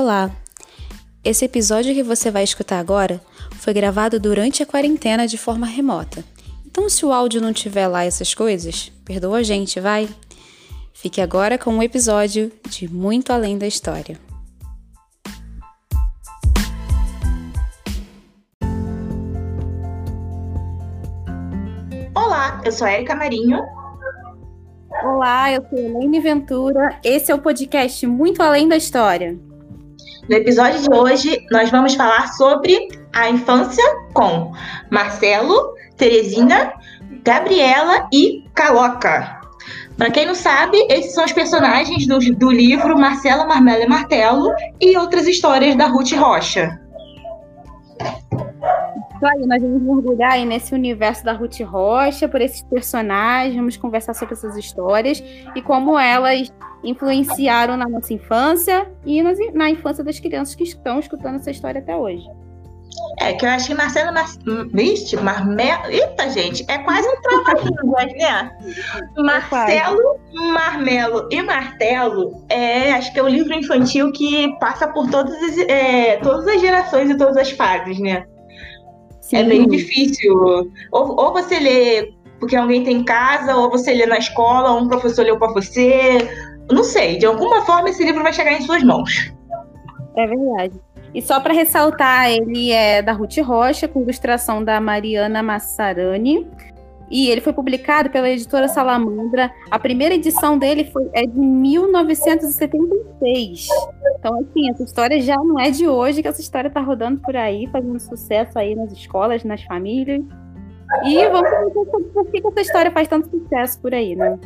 [0.00, 0.30] Olá!
[1.24, 3.20] Esse episódio que você vai escutar agora
[3.54, 6.24] foi gravado durante a quarentena de forma remota.
[6.64, 10.08] Então, se o áudio não tiver lá essas coisas, perdoa a gente, vai?
[10.92, 14.16] Fique agora com um episódio de Muito Além da História.
[22.14, 23.58] Olá, eu sou a Erika Marinho.
[25.02, 27.00] Olá, eu sou Elaine Ventura.
[27.02, 29.47] Esse é o podcast Muito Além da História.
[30.28, 32.76] No episódio de hoje, nós vamos falar sobre
[33.14, 33.82] a infância
[34.12, 34.52] com
[34.90, 36.74] Marcelo, Teresina,
[37.24, 39.40] Gabriela e Caloca.
[39.96, 44.52] Para quem não sabe, esses são os personagens do, do livro Marcelo, Marmelo e Martelo
[44.78, 46.78] e outras histórias da Ruth Rocha.
[47.98, 53.78] Isso aí, nós vamos mergulhar aí nesse universo da Ruth Rocha, por esses personagens, vamos
[53.78, 55.24] conversar sobre essas histórias
[55.56, 56.52] e como elas
[56.88, 59.22] influenciaram na nossa infância e
[59.52, 62.26] na infância das crianças que estão escutando essa história até hoje.
[63.20, 64.26] É, que eu acho que Marcelo Mar...
[64.72, 65.86] Vixe, Marmelo.
[65.88, 68.50] Eita, gente, é quase um trava-línguas, né?
[69.16, 70.20] É Marcelo,
[70.52, 75.58] Marmelo e Martelo é, acho que é um livro infantil que passa por todas as,
[75.68, 78.24] é, todas as gerações e todas as fases, né?
[79.20, 79.36] Sim.
[79.36, 80.34] É bem difícil.
[80.92, 84.80] Ou, ou você lê porque alguém tem em casa, ou você lê na escola, ou
[84.80, 86.18] um professor leu para você.
[86.70, 89.32] Não sei, de alguma forma esse livro vai chegar em suas mãos.
[90.16, 90.80] É verdade.
[91.14, 96.46] E só para ressaltar, ele é da Ruth Rocha, com ilustração da Mariana Massarani.
[97.10, 99.50] E ele foi publicado pela editora Salamandra.
[99.70, 103.68] A primeira edição dele foi, é de 1976.
[104.18, 107.34] Então, assim, essa história já não é de hoje, que essa história está rodando por
[107.34, 110.22] aí, fazendo sucesso aí nas escolas, nas famílias.
[111.04, 111.86] E vamos ver por
[112.30, 114.38] que essa história faz tanto sucesso por aí, né?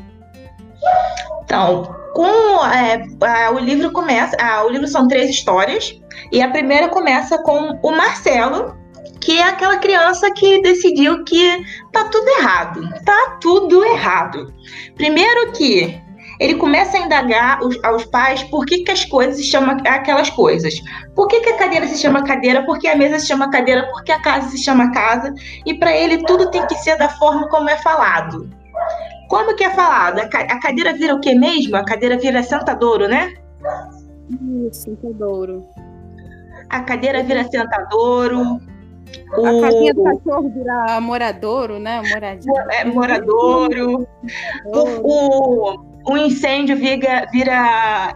[1.53, 6.01] Então, com é, o livro começa, o livro são três histórias
[6.33, 8.75] e a primeira começa com o Marcelo,
[9.21, 11.63] que é aquela criança que decidiu que
[11.93, 14.51] tá tudo errado, tá tudo errado.
[14.95, 16.01] Primeiro que
[16.41, 20.31] ele começa a indagar os, aos pais por que, que as coisas se chamam aquelas
[20.31, 20.81] coisas.
[21.15, 22.65] Por que, que a cadeira se chama cadeira?
[22.65, 23.91] Por que a mesa se chama cadeira?
[23.91, 25.35] Por que a casa se chama casa?
[25.67, 28.49] E para ele tudo tem que ser da forma como é falado.
[29.33, 30.19] Como que é falado?
[30.19, 31.75] A cadeira vira o que mesmo?
[31.75, 33.33] A cadeira vira sentadouro, né?
[34.69, 35.67] Isso, sentadouro.
[36.69, 38.61] A cadeira vira sentadouro.
[39.39, 39.47] O...
[39.47, 42.03] A casinha do cachorro vira moradouro, né?
[42.13, 42.55] Moradinho.
[42.73, 44.07] É, moradouro.
[44.67, 48.15] O, o, o incêndio vira, vira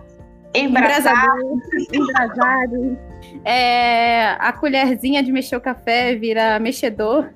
[0.54, 1.62] embrasado.
[1.94, 2.98] embrasado.
[3.42, 7.30] É, a colherzinha de mexer o café vira mexedor.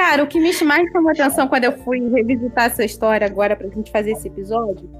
[0.00, 3.68] Cara, o que me mais chamou atenção quando eu fui revisitar essa história agora pra
[3.68, 4.90] gente fazer esse episódio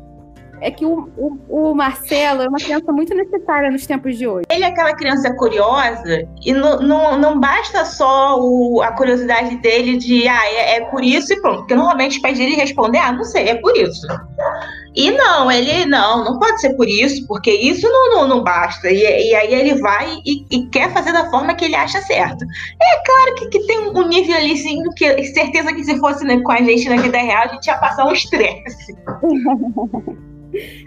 [0.61, 4.47] é que o, o, o, Marcelo é uma criança muito necessária nos tempos de hoje.
[4.51, 9.97] Ele é aquela criança curiosa e não, não, não basta só o, a curiosidade dele
[9.97, 11.61] de, ah, é, é, por isso e pronto.
[11.61, 14.07] Porque normalmente os pais dele respondem, ah, não sei, é por isso.
[14.95, 18.91] E não, ele não, não pode ser por isso, porque isso não, não, não basta.
[18.91, 22.45] E, e aí ele vai e, e, quer fazer da forma que ele acha certo.
[22.45, 26.41] É claro que, que tem um nível ali, sim, que certeza que se fosse né,
[26.41, 28.95] com a gente na vida real, a gente ia passar um estresse.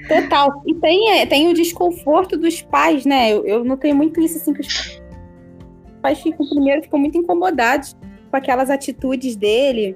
[0.08, 0.62] Total.
[0.66, 3.32] E tem, é, tem o desconforto dos pais, né?
[3.32, 5.02] Eu, eu notei muito isso, assim, que os
[6.02, 7.96] pais ficam, primeiro, ficam muito incomodados
[8.30, 9.96] com aquelas atitudes dele.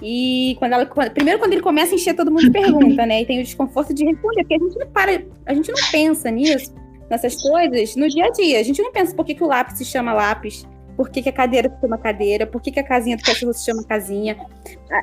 [0.00, 0.86] E quando ela.
[0.86, 3.22] Primeiro, quando ele começa a encher todo mundo pergunta, né?
[3.22, 6.30] E tem o desconforto de responder, porque a gente não para, a gente não pensa
[6.30, 6.72] nisso,
[7.10, 8.60] nessas coisas, no dia a dia.
[8.60, 10.66] A gente não pensa por que, que o lápis se chama lápis
[10.98, 13.52] por que, que a cadeira se chama cadeira, por que, que a casinha do cachorro
[13.52, 14.36] se chama casinha.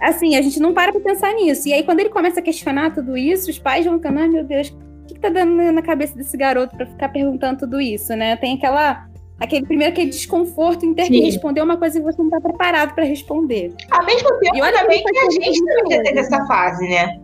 [0.01, 1.69] Assim, a gente não para pra pensar nisso.
[1.69, 4.43] E aí, quando ele começa a questionar tudo isso, os pais vão ficando, ai meu
[4.43, 8.13] Deus, o que, que tá dando na cabeça desse garoto para ficar perguntando tudo isso,
[8.13, 8.35] né?
[8.35, 9.07] Tem aquela.
[9.37, 11.11] Aquele primeiro aquele desconforto em ter Sim.
[11.11, 13.73] que responder uma coisa que você não está preparado para responder.
[13.91, 17.19] Ao mesmo tempo, e olha também que a gente também já teve essa fase, né?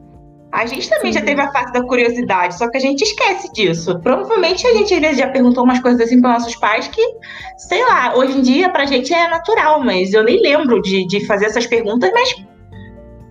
[0.52, 1.20] A gente também Sim.
[1.20, 3.98] já teve a fase da curiosidade, só que a gente esquece disso.
[4.00, 7.02] Provavelmente a gente às vezes já perguntou umas coisas assim para nossos pais que,
[7.58, 11.26] sei lá, hoje em dia pra gente é natural, mas eu nem lembro de, de
[11.26, 12.36] fazer essas perguntas, mas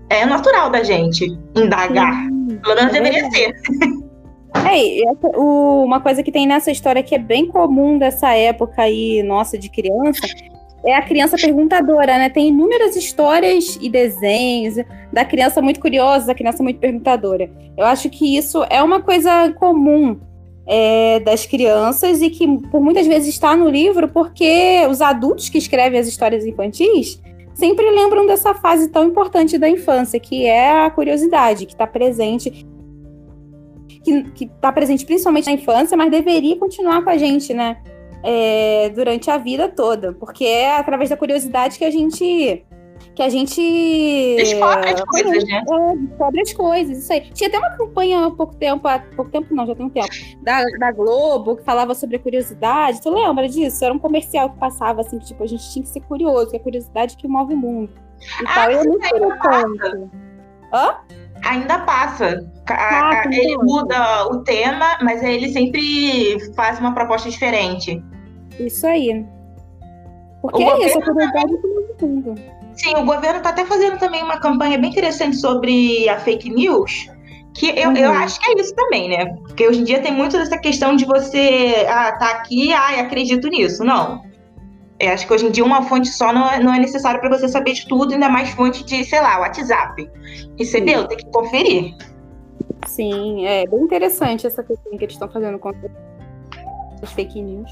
[0.09, 2.15] é natural da gente indagar.
[2.15, 2.59] Sim.
[2.63, 3.55] Pelo menos é deveria ser.
[4.53, 9.57] É, uma coisa que tem nessa história que é bem comum dessa época aí, nossa,
[9.57, 10.27] de criança,
[10.85, 12.31] é a criança perguntadora, né?
[12.31, 14.77] Tem inúmeras histórias e desenhos
[15.13, 17.51] da criança muito curiosa, da criança muito perguntadora.
[17.77, 20.19] Eu acho que isso é uma coisa comum
[20.67, 25.59] é, das crianças e que por muitas vezes está no livro porque os adultos que
[25.59, 27.21] escrevem as histórias infantis
[27.55, 32.67] sempre lembram dessa fase tão importante da infância, que é a curiosidade, que está presente
[34.03, 37.77] que, que tá presente principalmente na infância, mas deveria continuar com a gente, né?
[38.23, 42.67] É, durante a vida toda, porque é através da curiosidade que a gente
[43.15, 44.37] que a gente.
[44.37, 45.63] Descobre as coisas, né?
[45.71, 47.21] É, descobre as coisas, isso aí.
[47.33, 50.09] Tinha até uma campanha há pouco tempo, há pouco tempo não, já tem um tempo,
[50.43, 53.01] da, da Globo, que falava sobre a curiosidade.
[53.03, 53.85] Tu lembra disso?
[53.85, 56.57] Era um comercial que passava assim, que tipo, a gente tinha que ser curioso, que
[56.57, 57.93] é a curiosidade que move o mundo.
[58.41, 58.71] E ah, tal.
[58.71, 60.11] E é muito interessante.
[60.73, 60.97] Hã?
[61.45, 62.47] Ainda passa.
[62.69, 68.03] Ah, ele muda o tema, mas ele sempre faz uma proposta diferente.
[68.59, 69.25] Isso aí.
[70.43, 72.35] Porque o é isso, a curiosidade o mundo.
[72.75, 77.09] Sim, o governo está até fazendo também uma campanha bem interessante sobre a fake news.
[77.55, 77.97] Que eu, uhum.
[77.97, 79.27] eu acho que é isso também, né?
[79.47, 83.49] Porque hoje em dia tem muito dessa questão de você, ah, tá aqui, ah, acredito
[83.49, 83.85] nisso.
[83.85, 84.23] Não.
[85.01, 87.31] Eu acho que hoje em dia uma fonte só não é, não é necessário para
[87.31, 90.11] você saber de tudo, ainda mais fonte de, sei lá, WhatsApp.
[90.59, 91.01] Recebeu?
[91.01, 91.09] Sim.
[91.09, 91.97] Tem que conferir.
[92.87, 95.91] Sim, é bem interessante essa questão que eles estão fazendo contra
[97.03, 97.71] as fake news.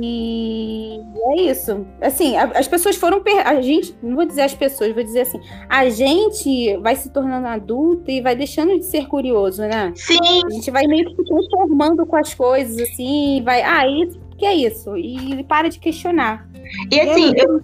[0.00, 1.00] E
[1.30, 1.86] é isso.
[2.00, 3.22] Assim, as pessoas foram.
[3.22, 3.46] Per...
[3.46, 7.46] A gente, não vou dizer as pessoas, vou dizer assim: a gente vai se tornando
[7.46, 9.92] adulta e vai deixando de ser curioso, né?
[9.94, 10.42] Sim.
[10.46, 13.62] A gente vai meio que se transformando com as coisas, assim, vai.
[13.62, 14.96] Ah, isso, que é isso?
[14.96, 16.46] E para de questionar.
[16.90, 17.60] E assim, eu,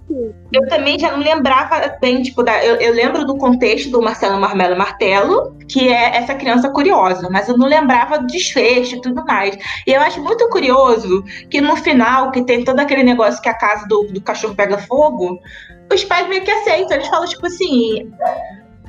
[0.51, 4.39] eu também já não lembrava bem, tipo, da, eu, eu lembro do contexto do Marcelo
[4.39, 9.23] Marmelo Martelo, que é essa criança curiosa, mas eu não lembrava do desfecho e tudo
[9.25, 9.57] mais.
[9.87, 13.53] E eu acho muito curioso que no final, que tem todo aquele negócio que a
[13.53, 15.39] casa do, do cachorro pega fogo,
[15.93, 16.97] os pais meio que aceitam.
[16.97, 18.11] Eles falam, tipo assim.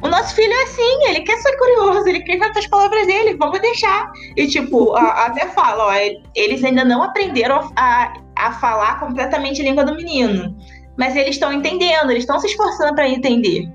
[0.02, 3.36] O nosso filho é assim, ele quer ser curioso, ele quer cantar as palavras dele,
[3.36, 4.10] vamos deixar.
[4.36, 5.92] E, tipo, a, até fala, ó,
[6.34, 10.54] eles ainda não aprenderam a, a falar completamente a língua do menino.
[10.98, 13.70] Mas eles estão entendendo, eles estão se esforçando para entender.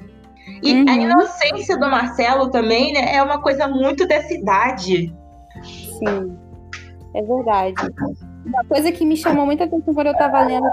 [0.63, 0.85] E uhum.
[0.87, 5.13] a inocência do Marcelo também, né, é uma coisa muito dessa idade.
[5.63, 6.37] Sim,
[7.15, 7.73] é verdade.
[8.45, 10.67] Uma coisa que me chamou muita atenção quando eu estava lendo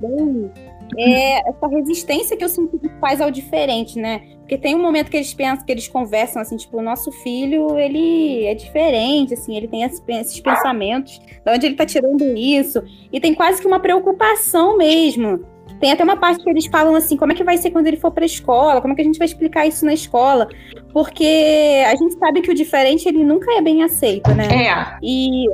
[0.00, 0.52] também
[0.96, 4.22] é essa resistência que eu sinto que faz ao diferente, né?
[4.40, 7.76] Porque tem um momento que eles pensam, que eles conversam assim, tipo, o nosso filho,
[7.78, 12.82] ele é diferente, assim, ele tem esses pensamentos, de onde ele tá tirando isso?
[13.12, 15.44] E tem quase que uma preocupação mesmo
[15.80, 17.96] tem até uma parte que eles falam assim, como é que vai ser quando ele
[17.96, 18.80] for para a escola?
[18.80, 20.48] Como é que a gente vai explicar isso na escola?
[20.92, 24.68] Porque a gente sabe que o diferente ele nunca é bem aceito, né?
[24.68, 24.98] É.
[25.02, 25.46] E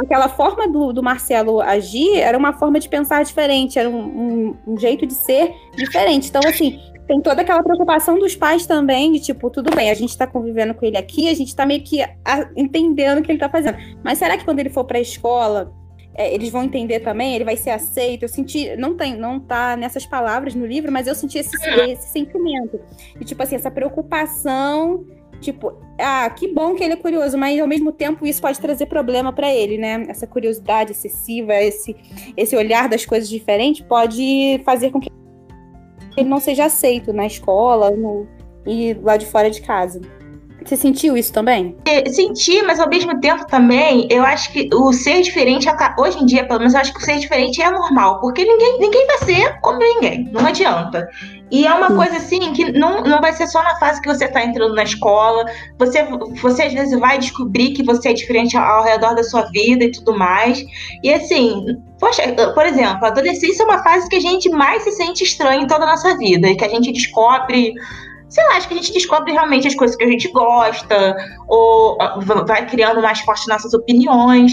[0.00, 4.56] aquela forma do, do Marcelo agir era uma forma de pensar diferente, era um, um,
[4.66, 6.28] um jeito de ser diferente.
[6.28, 10.16] Então, assim, tem toda aquela preocupação dos pais também, de tipo, tudo bem, a gente
[10.16, 12.02] tá convivendo com ele aqui, a gente tá meio que
[12.56, 13.76] entendendo o que ele tá fazendo.
[14.02, 15.72] Mas será que quando ele for pra escola,
[16.14, 18.22] é, eles vão entender também, ele vai ser aceito.
[18.22, 21.56] Eu senti, não tem, não tá nessas palavras no livro, mas eu senti esse,
[21.90, 22.80] esse sentimento.
[23.18, 25.06] E, tipo assim, essa preocupação,
[25.40, 28.86] tipo, ah, que bom que ele é curioso, mas ao mesmo tempo isso pode trazer
[28.86, 30.04] problema para ele, né?
[30.08, 31.96] Essa curiosidade excessiva, esse,
[32.36, 35.10] esse olhar das coisas diferentes pode fazer com que
[36.16, 38.28] ele não seja aceito na escola no,
[38.66, 40.00] e lá de fora de casa.
[40.64, 41.76] Você sentiu isso também?
[41.84, 45.66] É, senti, mas ao mesmo tempo também, eu acho que o ser diferente,
[45.98, 48.78] hoje em dia, pelo menos, eu acho que o ser diferente é normal, porque ninguém,
[48.78, 51.08] ninguém vai ser como ninguém, não adianta.
[51.52, 51.96] E é uma Sim.
[51.96, 54.84] coisa assim que não, não vai ser só na fase que você está entrando na
[54.84, 55.44] escola,
[55.78, 56.02] você,
[56.40, 59.84] você às vezes vai descobrir que você é diferente ao, ao redor da sua vida
[59.84, 60.64] e tudo mais.
[61.02, 62.22] E assim, poxa,
[62.54, 65.66] por exemplo, a adolescência é uma fase que a gente mais se sente estranho em
[65.66, 67.74] toda a nossa vida, e que a gente descobre
[68.32, 71.98] sei lá, acho que a gente descobre realmente as coisas que a gente gosta, ou
[72.00, 74.52] ah, vai criando mais forte nossas opiniões.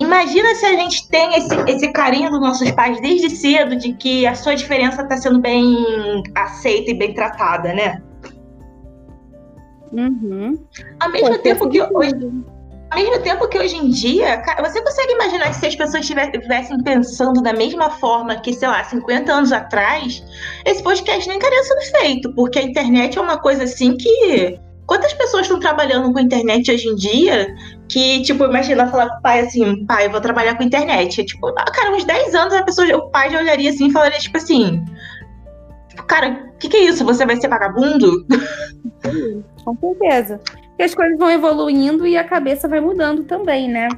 [0.00, 4.26] Imagina se a gente tem esse, esse carinho dos nossos pais desde cedo, de que
[4.26, 5.84] a sua diferença está sendo bem
[6.34, 8.02] aceita e bem tratada, né?
[9.92, 10.58] Uhum.
[10.98, 12.14] Ao mesmo Pô, tempo que hoje,
[12.94, 16.80] ao mesmo tempo que hoje em dia, você consegue imaginar que se as pessoas estivessem
[16.82, 20.22] pensando da mesma forma que, sei lá, 50 anos atrás,
[20.64, 24.58] esse podcast nem estaria sendo feito, porque a internet é uma coisa assim que.
[24.86, 27.54] Quantas pessoas estão trabalhando com internet hoje em dia
[27.88, 31.24] que, tipo, imagina falar pro pai assim, pai, eu vou trabalhar com internet.
[31.24, 34.18] Tipo, ah, cara, uns 10 anos a pessoa, o pai já olharia assim e falaria,
[34.18, 34.84] tipo assim,
[36.06, 37.02] cara, o que, que é isso?
[37.02, 38.26] Você vai ser vagabundo?
[39.64, 40.38] Com certeza
[40.76, 43.88] que as coisas vão evoluindo e a cabeça vai mudando também, né?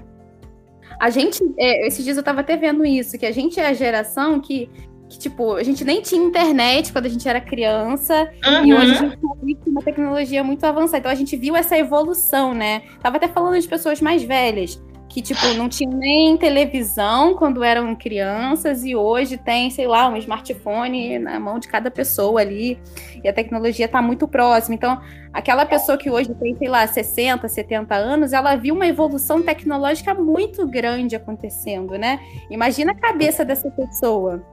[1.01, 3.73] A gente, é, esses dias eu tava até vendo isso, que a gente é a
[3.73, 4.71] geração que,
[5.09, 8.67] que tipo, a gente nem tinha internet quando a gente era criança, uhum.
[8.67, 10.99] e hoje a gente tem uma tecnologia muito avançada.
[10.99, 12.83] Então a gente viu essa evolução, né?
[13.01, 14.81] Tava até falando de pessoas mais velhas
[15.17, 20.17] que, tipo, não tinham nem televisão quando eram crianças e hoje tem, sei lá, um
[20.19, 22.79] smartphone na mão de cada pessoa ali.
[23.25, 24.75] e a tecnologia está muito próxima.
[24.75, 25.01] Então,
[25.33, 30.13] aquela pessoa que hoje tem, sei lá, 60, 70 anos, ela viu uma evolução tecnológica
[30.13, 32.21] muito grande acontecendo, né?
[32.51, 34.45] Imagina a cabeça dessa pessoa.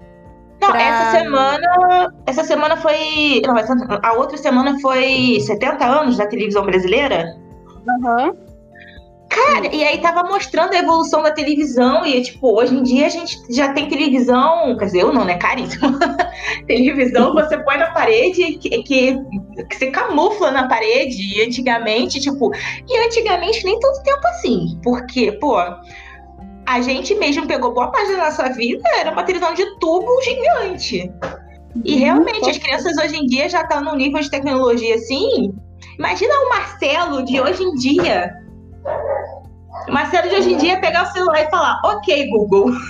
[0.62, 0.82] Não, pra...
[0.82, 2.14] essa semana.
[2.26, 3.42] Essa semana foi.
[3.46, 7.38] Não, essa, a outra semana foi 70 anos da televisão brasileira.
[7.86, 8.30] Aham.
[8.30, 8.53] Uhum.
[9.34, 13.10] Cara, e aí tava mostrando a evolução da televisão e, tipo, hoje em dia a
[13.10, 15.38] gente já tem televisão, quer dizer, eu não, né?
[15.38, 15.98] Caríssimo.
[16.68, 21.36] televisão você põe na parede que, que, que você camufla na parede.
[21.36, 22.52] E antigamente, tipo,
[22.88, 24.80] e antigamente nem tanto tempo assim.
[24.84, 25.58] Porque, pô,
[26.68, 31.12] a gente mesmo pegou boa parte da nossa vida, era uma televisão de tubo gigante.
[31.84, 32.00] E uhum.
[32.00, 35.52] realmente, as crianças hoje em dia já estão num nível de tecnologia assim.
[35.98, 38.44] Imagina o Marcelo de hoje em dia
[39.90, 42.72] Marcelo de hoje em dia é pegar o celular e falar, ok, Google.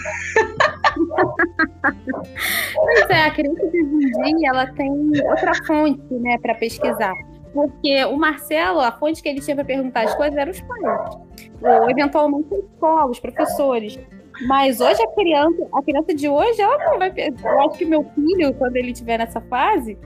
[2.76, 4.92] Pois é, a criança de hoje em dia ela tem
[5.28, 7.14] outra fonte, né, para pesquisar.
[7.54, 11.18] Porque o Marcelo, a fonte que ele tinha para perguntar as coisas eram os pais.
[11.62, 14.00] Ou eventualmente a escola, os professores.
[14.48, 17.14] Mas hoje a criança, a criança de hoje, ela não vai.
[17.16, 19.98] Eu acho que meu filho, quando ele estiver nessa fase,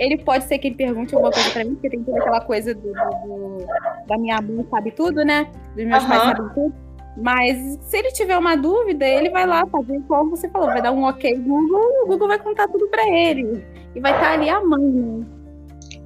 [0.00, 2.74] ele pode ser que ele pergunte alguma coisa pra mim, porque tem toda aquela coisa
[2.74, 3.66] do, do,
[4.08, 5.46] da minha mãe sabe tudo, né?
[5.76, 6.08] Dos meus uhum.
[6.08, 6.74] pais sabem tudo.
[7.16, 10.92] Mas se ele tiver uma dúvida, ele vai lá fazer como você falou, vai dar
[10.92, 13.62] um ok Google e o Google vai contar tudo para ele.
[13.94, 15.26] E vai estar tá ali a mãe, né?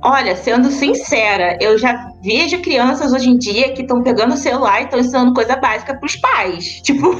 [0.02, 4.80] Olha, sendo sincera, eu já vejo crianças hoje em dia que estão pegando o celular
[4.80, 6.80] e estão ensinando coisa básica para os pais.
[6.82, 7.12] Tipo.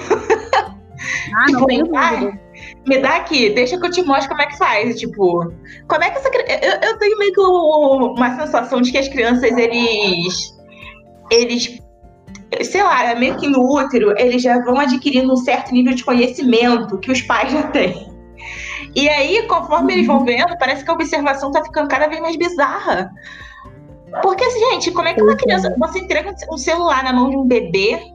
[1.35, 2.44] Ah, não tipo, tenho dúvida
[2.87, 4.99] me dá aqui, deixa que eu te mostro como é que faz.
[4.99, 5.53] Tipo,
[5.89, 9.51] como é que essa eu, eu tenho meio que uma sensação de que as crianças,
[9.57, 10.55] eles.
[11.31, 11.81] Eles.
[12.63, 16.05] Sei lá, é meio que no útero, eles já vão adquirindo um certo nível de
[16.05, 18.13] conhecimento que os pais já têm.
[18.95, 22.37] E aí, conforme eles vão vendo, parece que a observação tá ficando cada vez mais
[22.37, 23.11] bizarra.
[24.23, 25.75] Porque, gente, como é que uma criança.
[25.77, 28.15] Você entrega um celular na mão de um bebê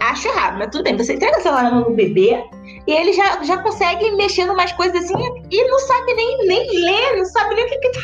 [0.00, 0.96] Acho errado, mas tudo bem.
[0.96, 2.44] Você entrega o celular na mão do bebê
[2.88, 5.12] e ele já, já consegue mexer em umas coisas assim
[5.50, 8.00] e não sabe nem, nem ler, não sabe nem o que, que tá.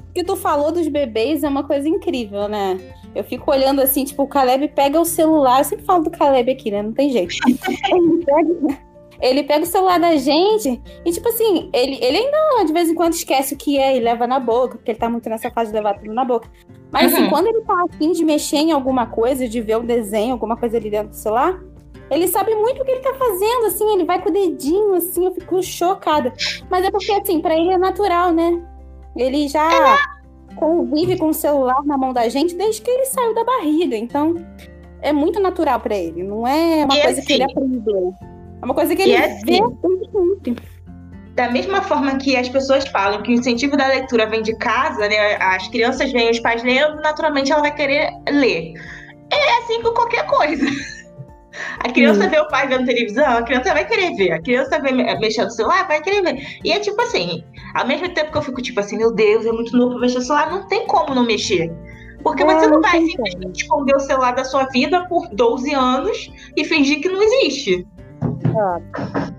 [0.00, 2.76] O que tu falou dos bebês é uma coisa incrível, né?
[3.14, 5.60] Eu fico olhando assim, tipo, o Caleb pega o celular.
[5.60, 6.82] Eu sempre falo do Caleb aqui, né?
[6.82, 7.36] Não tem jeito.
[7.46, 8.78] ele, pega,
[9.20, 12.94] ele pega o celular da gente e, tipo assim, ele, ele ainda de vez em
[12.96, 15.70] quando esquece o que é e leva na boca, porque ele tá muito nessa fase
[15.70, 16.50] de levar tudo na boca.
[16.90, 17.20] Mas assim, uhum.
[17.20, 20.56] assim, quando ele tá afim de mexer em alguma coisa, de ver o desenho, alguma
[20.56, 21.62] coisa ali dentro do celular,
[22.10, 25.24] ele sabe muito o que ele tá fazendo, assim, ele vai com o dedinho, assim,
[25.24, 26.32] eu fico chocada.
[26.70, 28.62] Mas é porque, assim, pra ele é natural, né?
[29.16, 29.98] Ele já
[30.56, 33.96] convive com o celular na mão da gente desde que ele saiu da barriga.
[33.96, 34.34] Então,
[35.02, 36.22] é muito natural para ele.
[36.22, 38.14] Não é uma e coisa assim, que ele assim aprendeu.
[38.60, 40.76] É uma coisa que ele assim, vê muito
[41.36, 45.06] da mesma forma que as pessoas falam que o incentivo da leitura vem de casa,
[45.06, 45.36] né?
[45.36, 48.72] As crianças veem os pais lendo, naturalmente ela vai querer ler.
[49.30, 50.64] É assim com qualquer coisa.
[51.78, 54.32] A criança vê o pai vendo televisão, a criança vai querer ver.
[54.32, 56.58] A criança vê mexendo no celular, vai querer ver.
[56.64, 57.44] E é tipo assim,
[57.74, 60.18] ao mesmo tempo que eu fico tipo assim, meu Deus, é muito novo pra mexer
[60.18, 61.72] no celular, não tem como não mexer.
[62.22, 66.32] Porque é, você não vai simplesmente esconder o celular da sua vida por 12 anos
[66.56, 67.86] e fingir que não existe.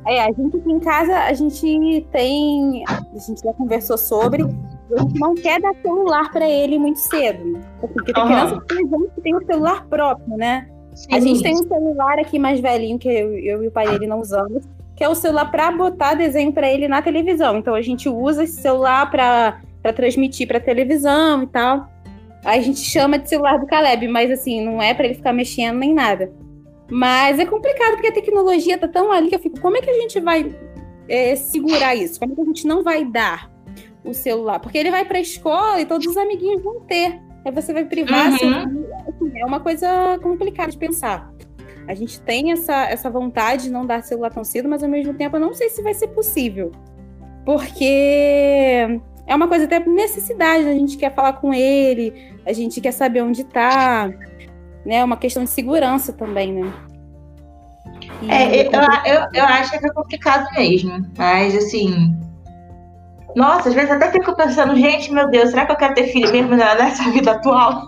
[0.06, 2.84] É, a gente aqui em casa, a gente tem.
[2.88, 4.44] A gente já conversou sobre.
[4.44, 7.60] A gente não quer dar celular para ele muito cedo.
[7.82, 8.30] Porque tem uhum.
[8.30, 8.62] criança
[9.16, 10.70] que tem um celular próprio, né?
[10.98, 11.14] Sim.
[11.14, 14.08] A gente tem um celular aqui mais velhinho, que eu, eu e o pai dele
[14.08, 14.64] não usamos,
[14.96, 17.56] que é o celular para botar desenho para ele na televisão.
[17.58, 19.62] Então a gente usa esse celular para
[19.94, 21.88] transmitir para televisão e tal.
[22.44, 25.78] A gente chama de celular do Caleb, mas assim, não é para ele ficar mexendo
[25.78, 26.32] nem nada.
[26.90, 29.90] Mas é complicado porque a tecnologia tá tão ali que eu fico, como é que
[29.92, 30.52] a gente vai
[31.08, 32.20] é, segurar isso?
[32.20, 33.52] Como é que a gente não vai dar
[34.04, 34.60] o celular?
[34.60, 37.27] Porque ele vai para a escola e todos os amiguinhos vão ter.
[37.48, 38.38] Aí você vai privar uhum.
[38.38, 41.32] seu assim, É uma coisa complicada de pensar.
[41.88, 45.14] A gente tem essa, essa vontade de não dar celular tão cedo, mas ao mesmo
[45.14, 46.74] tempo eu não sei se vai ser possível.
[47.46, 52.14] Porque é uma coisa até necessidade, a gente quer falar com ele,
[52.46, 54.12] a gente quer saber onde está
[54.86, 55.02] né?
[55.02, 56.74] Uma questão de segurança também, né?
[58.22, 58.72] E é, eu,
[59.06, 62.14] eu, eu acho que é complicado mesmo, mas assim.
[63.38, 66.32] Nossa, às vezes até fico pensando, gente, meu Deus, será que eu quero ter filho
[66.32, 67.84] mesmo nessa vida atual?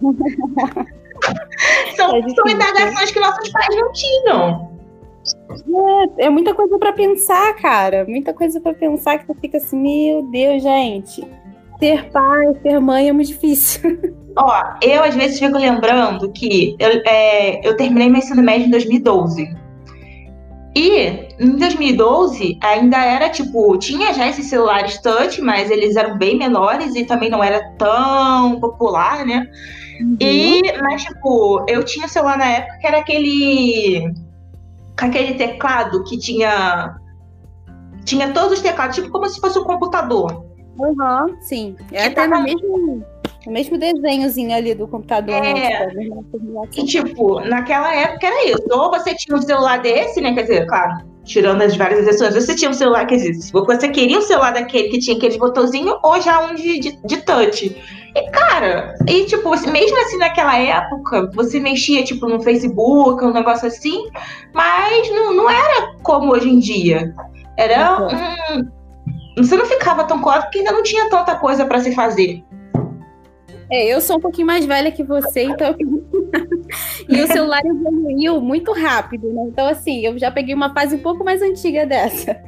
[1.94, 4.72] são, é são indagações que nossos pais não tinham.
[6.18, 8.06] É, é muita coisa para pensar, cara.
[8.08, 11.22] Muita coisa para pensar que tu fica assim, meu Deus, gente.
[11.78, 14.16] Ter pai, ter mãe é muito difícil.
[14.38, 18.70] Ó, eu às vezes fico lembrando que eu, é, eu terminei meu ensino médio em
[18.70, 19.67] 2012.
[20.74, 26.36] E em 2012 ainda era tipo, tinha já esses celulares touch, mas eles eram bem
[26.38, 29.48] menores e também não era tão popular, né?
[30.00, 30.16] Uhum.
[30.20, 34.12] E, mas tipo, eu tinha celular na época que era aquele
[34.96, 36.96] aquele teclado que tinha
[38.04, 40.44] tinha todos os teclados, tipo como se fosse um computador.
[40.78, 41.76] Uhum, sim.
[41.92, 43.04] É até no mesmo
[43.48, 45.34] o mesmo desenhozinho ali do computador.
[45.34, 45.86] É.
[45.86, 46.10] Né?
[46.76, 48.64] E, tipo, naquela época era isso.
[48.70, 50.34] Ou você tinha um celular desse, né?
[50.34, 54.18] Quer dizer, claro, tirando as várias exceções, você tinha um celular, dizer, se você queria
[54.18, 57.74] um celular daquele que tinha aquele botãozinho, ou já um de, de, de touch.
[58.14, 63.66] E, cara, e tipo, mesmo assim naquela época, você mexia, tipo, no Facebook, um negócio
[63.66, 64.10] assim,
[64.52, 67.14] mas não, não era como hoje em dia.
[67.56, 68.78] Era um.
[69.38, 72.42] Você não ficava tão claro porque ainda não tinha tanta coisa para se fazer.
[73.70, 75.74] É, eu sou um pouquinho mais velha que você, então.
[77.08, 79.42] e o celular evoluiu muito rápido, né?
[79.48, 82.40] Então, assim, eu já peguei uma fase um pouco mais antiga dessa.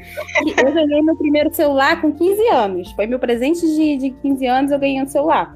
[0.57, 2.93] Eu ganhei meu primeiro celular com 15 anos.
[2.93, 5.55] Foi meu presente de, de 15 anos, eu ganhei um celular.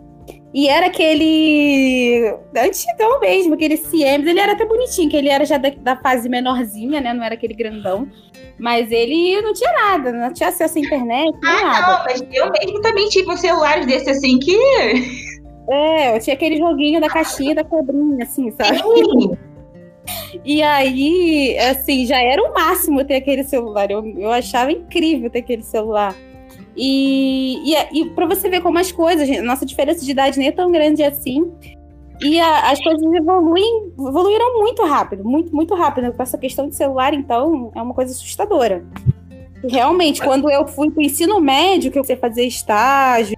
[0.54, 4.28] E era aquele antigão mesmo, aquele Siemens.
[4.28, 7.12] Ele era até bonitinho, que ele era já da, da, fase menorzinha, né?
[7.12, 8.06] Não era aquele grandão.
[8.56, 11.37] Mas ele não tinha nada, não tinha acesso à internet.
[11.44, 11.87] Ah, nada.
[11.87, 14.56] não, mas eu mesmo também tive um celular desse assim que
[15.68, 18.80] é, eu tinha aquele joguinho da caixinha da cobrinha, assim, sabe?
[20.44, 23.90] E aí, assim, já era o máximo ter aquele celular.
[23.90, 26.14] Eu, eu achava incrível ter aquele celular.
[26.76, 30.52] E, e, e para você ver como as coisas, nossa diferença de idade nem é
[30.52, 31.50] tão grande assim.
[32.21, 36.12] E a, as coisas evoluem, evoluíram muito rápido, muito, muito rápido.
[36.12, 38.85] Com essa questão de celular, então, é uma coisa assustadora.
[39.66, 43.37] Realmente, quando eu fui para o ensino médio, que eu comecei fazer estágio,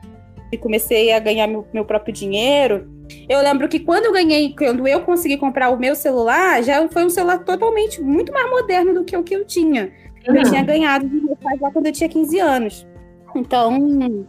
[0.51, 2.89] e comecei a ganhar meu, meu próprio dinheiro,
[3.29, 7.05] eu lembro que quando eu ganhei, quando eu consegui comprar o meu celular, já foi
[7.05, 9.93] um celular totalmente muito mais moderno do que o que eu tinha.
[10.29, 10.37] Uhum.
[10.37, 12.87] Eu tinha ganhado de meu pai lá quando eu tinha 15 anos.
[13.35, 14.27] Então,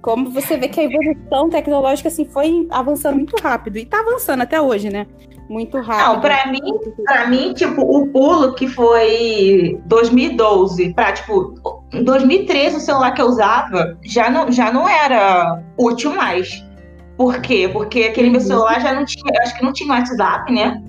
[0.00, 4.42] como você vê que a evolução tecnológica assim foi avançando muito rápido e está avançando
[4.42, 5.06] até hoje, né?
[5.48, 6.14] Muito rápido.
[6.14, 6.60] Não, para mim,
[7.04, 11.54] para mim, tipo, o pulo que foi 2012 para tipo
[11.92, 16.64] em 2013 o celular que eu usava já não, já não era útil mais.
[17.16, 17.68] Por quê?
[17.70, 18.46] Porque aquele meu uhum.
[18.46, 20.82] celular já não tinha, acho que não tinha WhatsApp, né?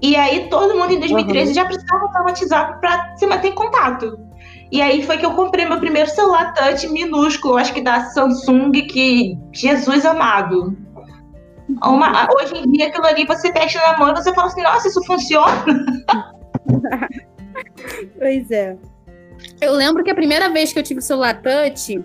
[0.00, 1.54] E aí todo mundo em 2013 uhum.
[1.54, 4.18] já precisava usar o WhatsApp para se manter em contato.
[4.70, 8.72] E aí foi que eu comprei meu primeiro celular touch minúsculo, acho que da Samsung,
[8.72, 10.76] que Jesus amado.
[11.82, 14.88] Uma, hoje em dia aquilo ali você testa na mão e você fala assim, nossa,
[14.88, 15.64] isso funciona.
[18.18, 18.76] pois é.
[19.60, 22.02] Eu lembro que a primeira vez que eu tive o celular touch,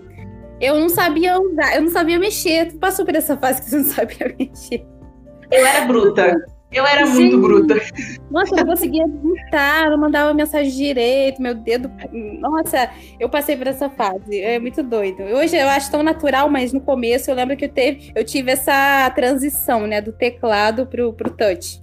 [0.60, 2.72] eu não sabia usar, eu não sabia mexer.
[2.72, 4.86] Tu passou por essa fase que você não sabia mexer.
[5.50, 6.36] Eu era bruta.
[6.72, 7.12] Eu era Sim.
[7.12, 7.74] muito bruta.
[8.30, 11.90] Nossa, eu não conseguia digitar, não mandava mensagem direito, meu dedo.
[12.38, 14.40] Nossa, eu passei por essa fase.
[14.40, 15.20] É muito doido.
[15.22, 18.52] Hoje eu acho tão natural, mas no começo eu lembro que eu, teve, eu tive
[18.52, 21.82] essa transição, né, do teclado pro, pro touch.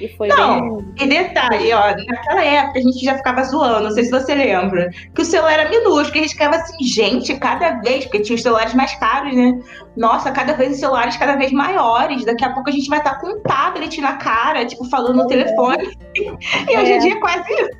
[0.00, 0.94] E foi não, bem...
[1.00, 4.90] e detalhe, ó, naquela época a gente já ficava zoando, não sei se você lembra,
[5.14, 8.42] que o celular era minúsculo, a gente ficava assim, gente, cada vez, porque tinha os
[8.42, 9.58] celulares mais caros, né?
[9.96, 13.20] Nossa, cada vez os celulares cada vez maiores, daqui a pouco a gente vai estar
[13.20, 15.26] com um tablet na cara, tipo, falando no é.
[15.26, 15.88] telefone.
[16.14, 16.98] E hoje em é.
[16.98, 17.70] dia é quase isso.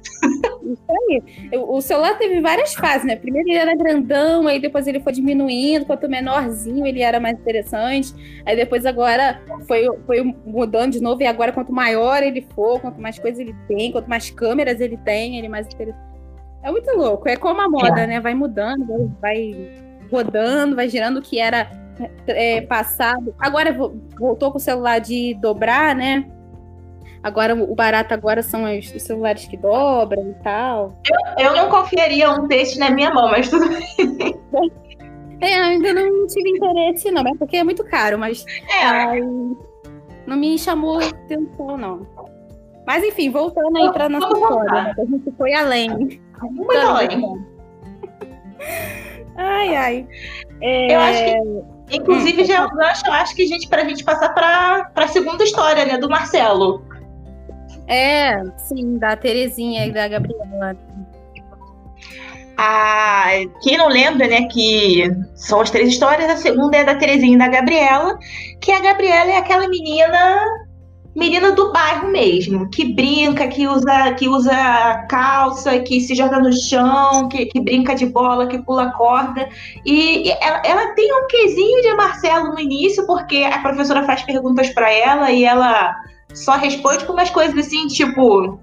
[0.68, 1.22] Isso aí.
[1.58, 3.16] O celular teve várias fases, né?
[3.16, 8.12] Primeiro ele era grandão, aí depois ele foi diminuindo, quanto menorzinho ele era mais interessante.
[8.44, 12.80] Aí depois agora foi, foi mudando de novo, e agora quanto maior maior ele for,
[12.80, 16.08] quanto mais coisas ele tem, quanto mais câmeras ele tem, ele mais interessante.
[16.62, 17.28] É muito louco.
[17.28, 18.06] É como a moda, é.
[18.06, 18.20] né?
[18.20, 19.70] Vai mudando, vai
[20.10, 21.70] rodando, vai girando o que era
[22.26, 23.34] é, passado.
[23.38, 23.72] Agora
[24.18, 26.26] voltou com o celular de dobrar, né?
[27.22, 30.96] Agora o barato agora são os, os celulares que dobram e tal.
[31.36, 34.38] Eu, eu não confiaria um desse na minha mão, mas tudo bem.
[35.40, 38.44] É, ainda não tive interesse, não, é porque é muito caro, mas.
[38.68, 38.84] É.
[38.84, 39.20] Ai,
[40.28, 42.06] não me chamou atenção, não.
[42.86, 46.20] Mas enfim, voltando aí para nossa história, né, a gente foi além.
[46.42, 47.22] Muito além.
[49.40, 50.08] Ai, ai.
[50.60, 50.94] É...
[50.96, 53.84] Eu acho que, inclusive, hum, já é um gancho, eu acho que a gente, pra
[53.84, 56.82] gente passar para a segunda história, né, do Marcelo.
[57.86, 60.76] É, sim, da Terezinha e da Gabriela.
[62.60, 63.28] Ah,
[63.62, 67.38] quem não lembra, né, que são as três histórias, a segunda é da Terezinha e
[67.38, 68.18] da Gabriela,
[68.60, 70.44] que a Gabriela é aquela menina
[71.14, 76.52] menina do bairro mesmo, que brinca, que usa, que usa calça, que se joga no
[76.52, 79.48] chão, que, que brinca de bola, que pula corda.
[79.84, 84.70] E ela, ela tem um quesinho de Marcelo no início, porque a professora faz perguntas
[84.70, 85.92] para ela e ela
[86.34, 88.60] só responde com umas coisas assim, tipo,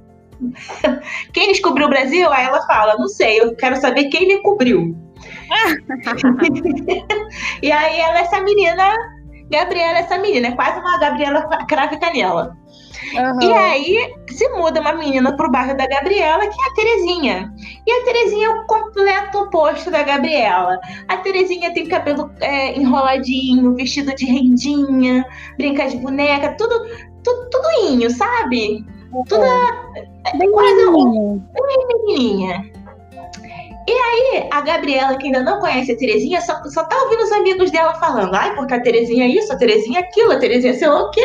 [1.34, 2.32] Quem descobriu o Brasil?
[2.32, 4.96] Aí ela fala, não sei, eu quero saber quem me cobriu.
[7.62, 8.94] e aí ela é essa menina,
[9.50, 12.56] Gabriela, essa menina, é quase uma Gabriela crave canela.
[13.14, 13.42] Uhum.
[13.42, 17.54] E aí se muda uma menina pro bairro da Gabriela, que é a Terezinha.
[17.86, 20.80] E a Terezinha é o completo oposto da Gabriela.
[21.08, 25.26] A Terezinha tem cabelo é, enroladinho, vestido de rendinha,
[25.58, 26.76] brinca de boneca, tudo,
[27.24, 28.86] tudo, tudo inho, sabe?
[29.24, 32.72] Tudo é, bem quase um, bem menininha.
[33.88, 37.32] E aí, a Gabriela, que ainda não conhece a Terezinha, só, só tá ouvindo os
[37.32, 40.74] amigos dela falando, ai, porque a Terezinha é isso, a Terezinha é aquilo, a Terezinha
[40.74, 41.22] sei lá o quê.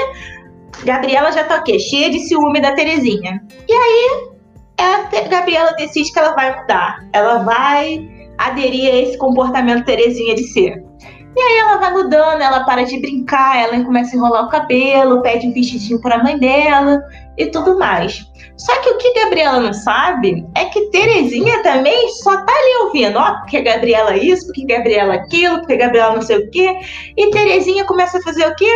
[0.85, 1.79] Gabriela já tá o quê?
[1.79, 3.43] Cheia de ciúme da Terezinha.
[3.67, 4.31] E aí,
[4.79, 7.07] a Gabriela decide que ela vai mudar.
[7.13, 10.90] Ela vai aderir a esse comportamento Terezinha de ser.
[11.37, 15.23] E aí ela vai mudando, ela para de brincar, ela começa a enrolar o cabelo,
[15.23, 17.01] pede um vestidinho para a mãe dela
[17.39, 18.27] e tudo mais.
[18.57, 23.19] Só que o que Gabriela não sabe é que Terezinha também só tá ali ouvindo,
[23.19, 26.51] ó, porque a Gabriela isso, porque a Gabriela aquilo, porque a Gabriela não sei o
[26.51, 26.79] quê.
[27.17, 28.71] E Terezinha começa a fazer o quê?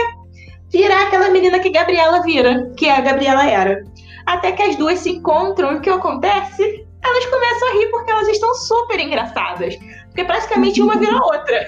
[0.74, 3.84] virar aquela menina que Gabriela vira, que a Gabriela era.
[4.26, 6.84] Até que as duas se encontram, o que acontece?
[7.02, 9.78] Elas começam a rir porque elas estão super engraçadas.
[10.14, 11.66] Porque praticamente uma vira outra.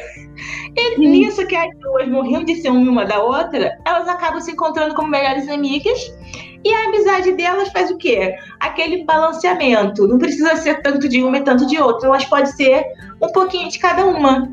[0.77, 4.95] E nisso que as duas morriam de ser uma da outra, elas acabam se encontrando
[4.95, 5.99] como melhores amigas.
[6.65, 8.37] E a amizade delas faz o quê?
[8.61, 10.07] Aquele balanceamento.
[10.07, 12.09] Não precisa ser tanto de uma e tanto de outra.
[12.09, 12.85] Elas podem ser
[13.21, 14.49] um pouquinho de cada uma.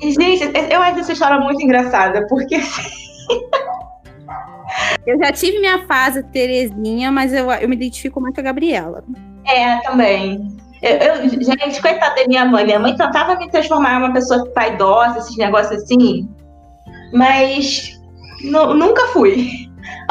[0.00, 2.56] E, gente, eu acho essa história muito engraçada, porque.
[5.06, 9.04] eu já tive minha fase Terezinha, mas eu, eu me identifico muito com a Gabriela.
[9.46, 10.61] É, também.
[10.82, 12.64] Eu, eu, gente, coitada da minha mãe.
[12.64, 16.28] Minha mãe tentava me transformar em uma pessoa vaidosa, esses negócios assim.
[17.12, 18.00] Mas
[18.42, 19.48] nunca fui.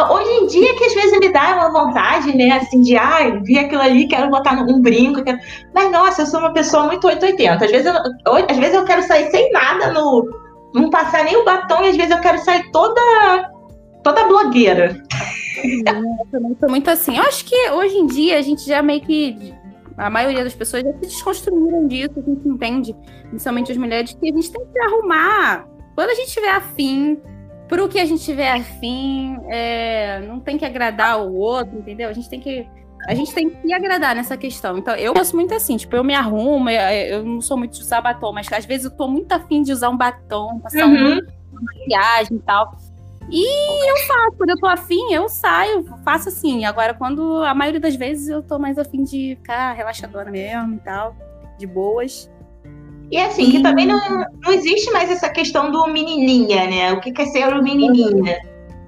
[0.09, 3.59] Hoje em dia que às vezes me dá uma vontade, né, assim, de, ai, vi
[3.59, 5.23] aquilo ali, quero botar um brinco.
[5.23, 5.37] Quero...
[5.73, 7.65] Mas, nossa, eu sou uma pessoa muito 880.
[7.65, 10.27] Às vezes eu, às vezes eu quero sair sem nada, no,
[10.73, 13.51] não passar nem o batom, e às vezes eu quero sair toda,
[14.03, 15.03] toda blogueira.
[15.63, 17.17] Eu sou muito assim.
[17.17, 19.53] Eu acho que hoje em dia a gente já meio que.
[20.01, 22.95] A maioria das pessoas já se desconstruíram disso, a gente entende,
[23.29, 27.19] principalmente as mulheres, que a gente tem que se arrumar quando a gente tiver afim,
[27.67, 32.09] pro que a gente tiver afim, é, não tem que agradar o outro, entendeu?
[32.09, 32.67] A gente tem que
[33.07, 34.77] a gente tem que agradar nessa questão.
[34.77, 37.81] Então, eu penso muito assim, tipo, eu me arrumo, eu, eu não sou muito de
[37.81, 41.19] usar batom, mas às vezes eu tô muito afim de usar um batom, passar uhum.
[41.51, 42.75] uma maquiagem e tal.
[43.31, 46.65] E eu faço, quando eu tô afim, eu saio, faço assim.
[46.65, 50.79] Agora, quando a maioria das vezes eu tô mais afim de ficar relaxadora mesmo e
[50.79, 51.15] tal,
[51.57, 52.29] de boas.
[53.09, 53.99] E assim, que também não,
[54.41, 56.93] não existe mais essa questão do menininha, né?
[56.93, 58.39] O que é ser o menininha?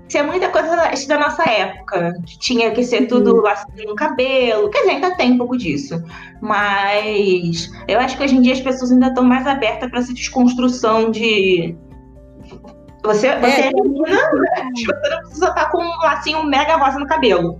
[0.07, 3.95] Isso é muita coisa da, da nossa época, que tinha que ser tudo lacinho no
[3.95, 4.69] cabelo.
[4.69, 6.03] Quer dizer, ainda tem um pouco disso.
[6.39, 10.13] Mas eu acho que hoje em dia as pessoas ainda estão mais abertas para essa
[10.13, 11.75] desconstrução de.
[13.03, 14.17] Você, você é, é menina,
[14.73, 17.59] você não precisa estar com um lacinho mega rosa no cabelo.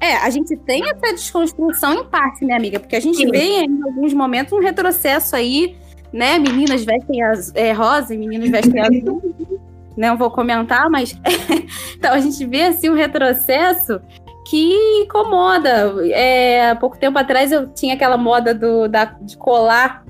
[0.00, 2.78] É, a gente tem essa desconstrução em parte, né, amiga?
[2.78, 3.30] Porque a gente Sim.
[3.30, 5.76] vê em alguns momentos um retrocesso aí,
[6.12, 6.38] né?
[6.38, 9.22] Meninas vestem as, é, rosa e meninos vestem azul.
[9.96, 11.20] Não vou comentar, mas.
[11.96, 14.00] então a gente vê assim um retrocesso
[14.48, 15.92] que incomoda.
[16.12, 20.04] É, há pouco tempo atrás eu tinha aquela moda do, da, de colar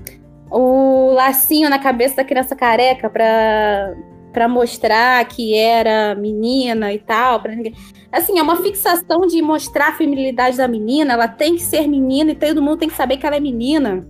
[0.51, 3.95] o lacinho na cabeça da criança careca para
[4.31, 7.73] para mostrar que era menina e tal, para ninguém.
[8.11, 12.31] Assim, é uma fixação de mostrar a feminilidade da menina, ela tem que ser menina
[12.31, 14.05] e todo mundo tem que saber que ela é menina.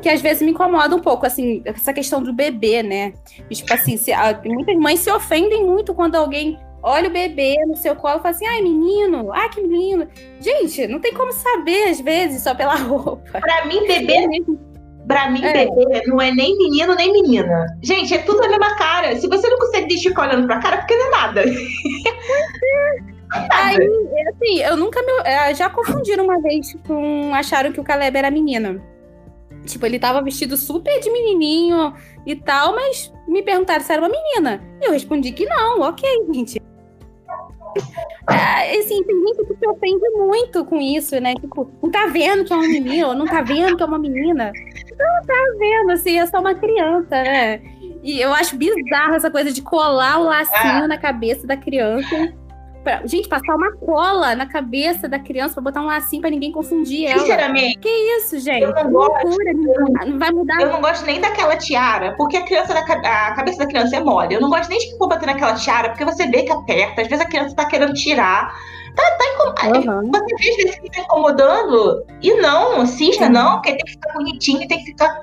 [0.00, 3.14] Que às vezes me incomoda um pouco, assim, essa questão do bebê, né?
[3.50, 4.12] Tipo assim, se,
[4.44, 8.34] muitas mães se ofendem muito quando alguém olha o bebê no seu colo e fala
[8.34, 10.06] assim, ai, menino, ai, que menino.
[10.38, 13.40] Gente, não tem como saber, às vezes, só pela roupa.
[13.40, 14.26] Pra mim, bebê é
[15.06, 15.52] Pra mim, é.
[15.52, 17.66] bebê não é nem menino nem menina.
[17.82, 19.14] Gente, é tudo a mesma cara.
[19.16, 21.44] Se você não consegue deixar olhando pra cara, porque não é nada.
[23.50, 23.76] Aí,
[24.28, 25.12] assim, eu nunca me.
[25.24, 27.34] É, já confundiram uma vez com.
[27.34, 28.80] Acharam que o Caleb era menina.
[29.66, 31.94] Tipo, ele tava vestido super de menininho
[32.26, 34.62] e tal, mas me perguntaram se era uma menina.
[34.80, 36.63] Eu respondi que não, ok, gente.
[38.30, 41.34] É, assim, tem gente que se ofende muito com isso, né?
[41.34, 44.52] Tipo, não tá vendo que é uma menina, não tá vendo que é uma menina.
[44.98, 47.60] Não tá vendo, assim, é só uma criança, né?
[48.02, 50.88] E eu acho bizarro essa coisa de colar o lacinho ah.
[50.88, 52.32] na cabeça da criança
[52.84, 56.52] Pra, gente, passar uma cola na cabeça da criança pra botar um lacinho pra ninguém
[56.52, 57.20] confundir ela.
[57.20, 57.78] Sinceramente.
[57.78, 58.62] Que isso, gente?
[58.62, 59.26] Eu não gosto.
[59.26, 59.52] Loucura,
[60.06, 60.60] não vai mudar.
[60.60, 64.34] Eu não gosto nem daquela tiara, porque a criança, a cabeça da criança é mole.
[64.34, 67.00] Eu não gosto nem de que for bater naquela tiara, porque você vê que aperta.
[67.00, 68.54] Às vezes a criança tá querendo tirar.
[68.94, 70.04] Tá, tá incomodando.
[70.04, 70.10] Uhum.
[70.12, 74.68] Você vê vezes que tá incomodando e não, cisna não, porque tem que ficar bonitinho,
[74.68, 75.22] tem que ficar.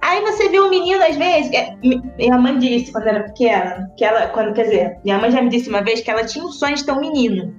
[0.00, 1.52] Aí você vê um menino, às vezes.
[1.52, 4.28] É, minha mãe disse quando era pequena, que ela.
[4.28, 6.76] Quando, quer dizer, minha mãe já me disse uma vez que ela tinha um sonho
[6.76, 7.54] de ter um menino.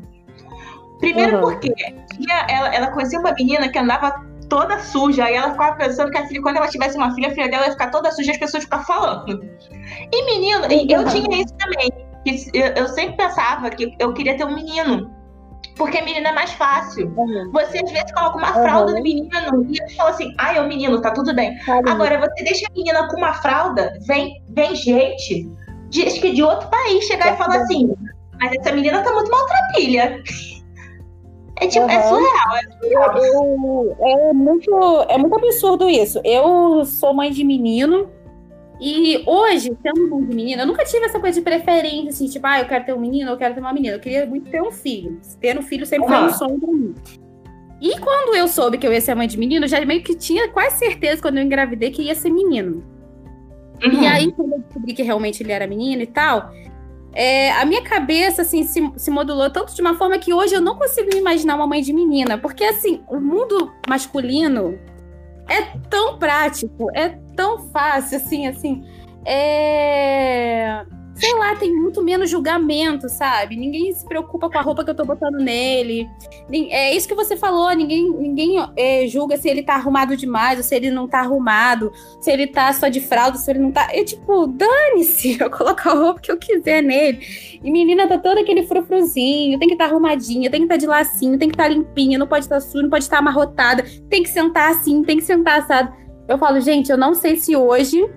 [1.00, 1.42] Primeiro uhum.
[1.42, 1.74] porque
[2.48, 5.26] ela, ela conhecia uma menina que andava toda suja.
[5.26, 7.66] Aí ela ficava pensando que a filha, quando ela tivesse uma filha, a filha dela
[7.66, 9.44] ia ficar toda suja e as pessoas ficar falando.
[10.12, 11.90] E menino, eu tinha isso também.
[12.76, 15.21] Eu sempre pensava que eu queria ter um menino.
[15.82, 17.12] Porque menino é mais fácil.
[17.18, 17.50] Uhum.
[17.54, 18.62] Você às vezes coloca uma uhum.
[18.62, 19.28] fralda no menino
[19.68, 21.58] e fala assim: ai, é o menino, tá tudo bem.
[21.88, 25.50] Agora, você deixa a menina com uma fralda, vem, vem gente,
[25.90, 27.92] de, acho que de outro país, chegar e falar assim:
[28.40, 30.22] mas essa menina tá muito maltrapilha.
[31.60, 31.92] É tipo, uhum.
[31.92, 33.18] é surreal, é surreal.
[33.18, 36.22] Eu, é, muito, é muito absurdo isso.
[36.24, 38.08] Eu sou mãe de menino.
[38.84, 42.60] E hoje, sendo de menino, eu nunca tive essa coisa de preferência, assim, tipo, ah,
[42.62, 43.96] eu quero ter um menino, eu quero ter uma menina.
[43.96, 45.22] Eu queria muito ter um filho.
[45.40, 46.18] Ter um filho sempre uhum.
[46.18, 46.96] foi um sonho pra mim.
[47.80, 50.16] E quando eu soube que eu ia ser mãe de menino, eu já meio que
[50.16, 52.84] tinha quase certeza, quando eu engravidei, que ia ser menino.
[53.84, 54.02] Uhum.
[54.02, 56.52] E aí, quando eu descobri que realmente ele era menino e tal,
[57.14, 60.62] é, a minha cabeça assim se, se, modulou tanto de uma forma que hoje eu
[60.62, 64.80] não consigo me imaginar uma mãe de menina, porque assim, o mundo masculino
[65.48, 68.84] é tão prático, é tão fácil, assim, assim,
[69.26, 70.86] é
[71.22, 73.56] sei lá, tem muito menos julgamento, sabe?
[73.56, 76.10] Ninguém se preocupa com a roupa que eu tô botando nele.
[76.72, 80.64] É isso que você falou, ninguém, ninguém é, julga se ele tá arrumado demais, ou
[80.64, 83.90] se ele não tá arrumado, se ele tá só de fralda, se ele não tá.
[83.92, 87.20] É tipo, dane-se, eu coloco a roupa que eu quiser nele.
[87.64, 90.80] E menina tá todo aquele frufruzinho, tem que estar tá arrumadinha, tem que estar tá
[90.80, 93.18] de lacinho, tem que estar tá limpinha, não pode estar tá sujo, não pode estar
[93.18, 96.01] tá amarrotada, tem que sentar assim, tem que sentar assado.
[96.32, 98.10] Eu falo, gente, eu não sei se hoje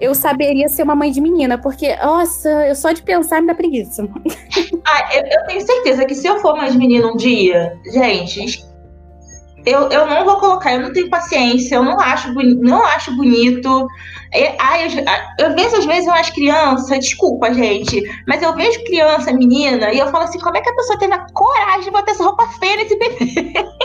[0.00, 3.54] eu saberia ser uma mãe de menina, porque, nossa, eu só de pensar me dá
[3.54, 4.06] preguiça.
[4.84, 8.66] Ah, eu, eu tenho certeza que se eu for mais menina um dia, gente,
[9.64, 13.86] eu, eu não vou colocar, eu não tenho paciência, eu não acho, não acho bonito.
[14.58, 14.86] ai,
[15.38, 20.00] eu, eu vejo às vezes umas crianças, desculpa, gente, mas eu vejo criança, menina, e
[20.00, 22.44] eu falo assim, como é que a pessoa teve a coragem de botar essa roupa
[22.58, 23.52] feia nesse bebê?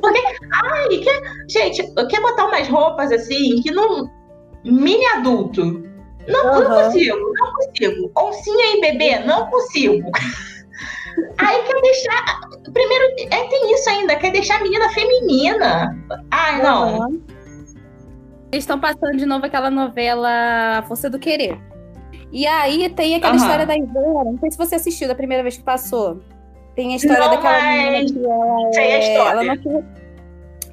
[0.00, 0.20] Porque,
[0.52, 4.10] ai, quer, gente, quer botar umas roupas assim que não,
[4.64, 5.82] mini adulto.
[6.26, 6.68] Não, uhum.
[6.68, 8.12] não consigo, não consigo.
[8.16, 10.10] Oncinha e bebê, não consigo.
[11.38, 12.40] Aí quer deixar.
[12.72, 15.98] Primeiro, é, tem isso ainda, quer deixar a menina feminina.
[16.30, 16.98] Ai, não.
[16.98, 17.22] Uhum.
[18.52, 21.58] Eles estão passando de novo aquela novela Força do Querer.
[22.30, 23.38] E aí tem aquela uhum.
[23.38, 24.24] história da Ivana.
[24.24, 26.20] Não sei se você assistiu da primeira vez que passou.
[26.78, 28.12] Tem a história não, daquela mas...
[28.12, 29.30] menina que ela, Sei a história.
[29.30, 29.84] ela não se,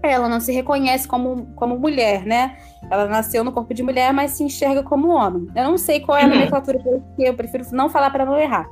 [0.03, 2.59] ela não se reconhece como, como mulher, né?
[2.91, 5.47] Ela nasceu no corpo de mulher, mas se enxerga como homem.
[5.55, 6.35] Eu não sei qual é a uhum.
[6.35, 6.77] nomenclatura
[7.15, 8.69] que eu prefiro não falar para não errar.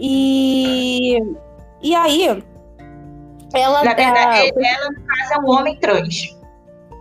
[0.00, 1.20] E,
[1.80, 2.26] e aí,
[3.54, 3.84] ela.
[3.84, 4.60] Na verdade, tá...
[4.60, 6.36] ela, no caso, é um homem trans.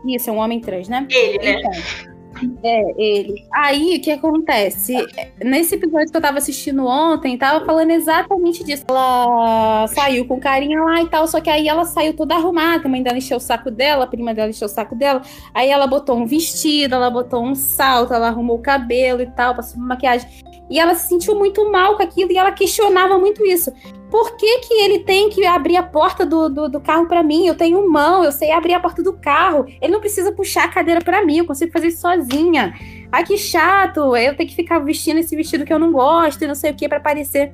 [0.05, 1.07] Isso, é um homem trans, né?
[1.09, 1.61] Ele, né?
[1.61, 2.16] Então,
[2.63, 3.45] é, ele.
[3.53, 4.95] Aí, o que acontece?
[5.43, 8.83] Nesse episódio que eu tava assistindo ontem, tava falando exatamente disso.
[8.87, 12.89] Ela saiu com carinha lá e tal, só que aí ela saiu toda arrumada, a
[12.89, 15.21] mãe dela encheu o saco dela, a prima dela encheu o saco dela.
[15.53, 19.55] Aí ela botou um vestido, ela botou um salto, ela arrumou o cabelo e tal,
[19.55, 20.27] passou maquiagem.
[20.69, 23.71] E ela se sentiu muito mal com aquilo e ela questionava muito isso.
[24.09, 27.45] Por que, que ele tem que abrir a porta do, do, do carro para mim?
[27.45, 29.65] Eu tenho mão, eu sei abrir a porta do carro.
[29.81, 32.73] Ele não precisa puxar a cadeira para mim, eu consigo fazer isso sozinha.
[33.11, 36.47] Ai, que chato, eu tenho que ficar vestindo esse vestido que eu não gosto e
[36.47, 37.53] não sei o que para parecer.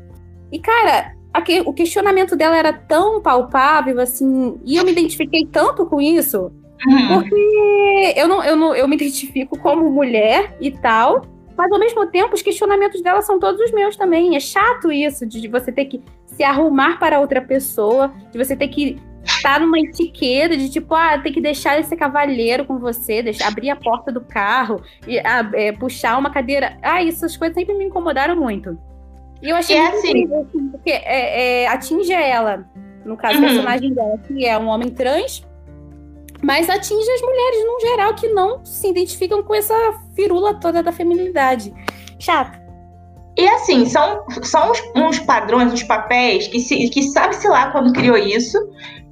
[0.52, 5.86] E, cara, aqui, o questionamento dela era tão palpável, assim, e eu me identifiquei tanto
[5.86, 6.52] com isso,
[6.88, 7.08] uhum.
[7.14, 11.22] porque eu não, eu não eu me identifico como mulher e tal,
[11.56, 14.36] mas ao mesmo tempo, os questionamentos dela são todos os meus também.
[14.36, 18.70] É chato isso, de você ter que se arrumar para outra pessoa, de você ter
[18.70, 23.48] que estar numa etiqueta de tipo, ah, tem que deixar esse cavalheiro com você, deixar,
[23.48, 26.78] abrir a porta do carro, e, ah, é, puxar uma cadeira.
[26.82, 28.78] Ah, essas coisas sempre me incomodaram muito.
[29.42, 30.10] E eu achei é assim.
[30.10, 32.66] incrível, assim, porque é, é, atinge ela,
[33.06, 33.44] no caso, uhum.
[33.44, 35.46] o personagem dela, que é um homem trans,
[36.42, 39.74] mas atinge as mulheres no geral que não se identificam com essa
[40.16, 41.74] firula toda da feminilidade.
[42.20, 42.64] Chato.
[43.38, 47.92] E assim, são, são uns, uns padrões, uns papéis que, se, que sabe-se lá quando
[47.94, 48.58] criou isso.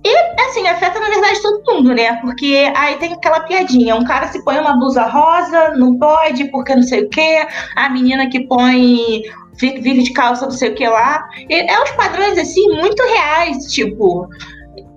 [0.04, 2.16] E, assim, afeta, na verdade, todo mundo, né?
[2.22, 6.76] Porque aí tem aquela piadinha: um cara se põe uma blusa rosa, não pode, porque
[6.76, 7.46] não sei o quê.
[7.76, 9.22] A menina que põe.
[9.60, 11.24] vive de calça, não sei o que lá.
[11.48, 13.72] E é uns padrões, assim, muito reais.
[13.72, 14.28] Tipo,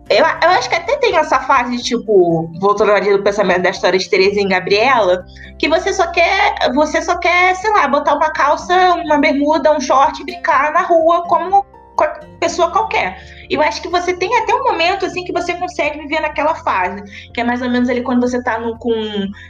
[0.09, 3.99] eu, eu acho que até tem essa fase, tipo, voltando ali do pensamento da história
[3.99, 5.25] de Terezinha e Gabriela,
[5.59, 9.81] que você só quer, você só quer, sei lá, botar uma calça, uma bermuda, um
[9.81, 11.64] short e brincar na rua como
[12.41, 13.47] pessoa qualquer.
[13.51, 17.03] Eu acho que você tem até um momento assim que você consegue viver naquela fase,
[17.33, 18.93] que é mais ou menos ali quando você tá no, com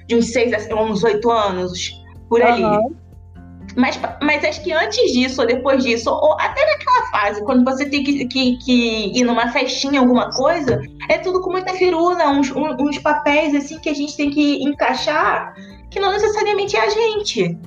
[0.06, 2.62] de uns 6 a uns 8 anos, por ali.
[2.62, 2.96] Uhum.
[3.76, 7.86] Mas, mas acho que antes disso, ou depois disso, ou até naquela fase, quando você
[7.86, 12.52] tem que, que, que ir numa festinha, alguma coisa, é tudo com muita firula, uns,
[12.52, 15.54] uns papéis assim que a gente tem que encaixar,
[15.90, 17.58] que não necessariamente é a gente.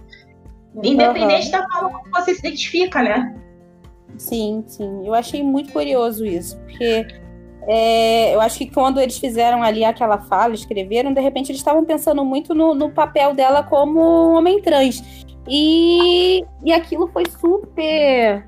[0.84, 1.52] Independente uhum.
[1.52, 3.36] da forma como você se identifica, né?
[4.18, 5.06] Sim, sim.
[5.06, 7.06] Eu achei muito curioso isso, porque
[7.68, 11.84] é, eu acho que quando eles fizeram ali aquela fala, escreveram, de repente eles estavam
[11.84, 14.00] pensando muito no, no papel dela como
[14.34, 15.04] homem trans.
[15.48, 18.48] E, e aquilo foi super.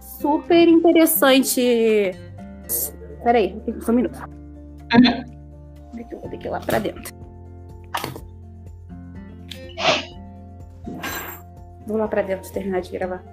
[0.00, 2.12] Super interessante.
[3.24, 4.18] Peraí, só um minuto.
[4.94, 5.40] Uhum.
[6.10, 7.14] Eu vou ter que ir lá pra dentro.
[11.86, 13.24] Vou lá pra dentro terminar de gravar.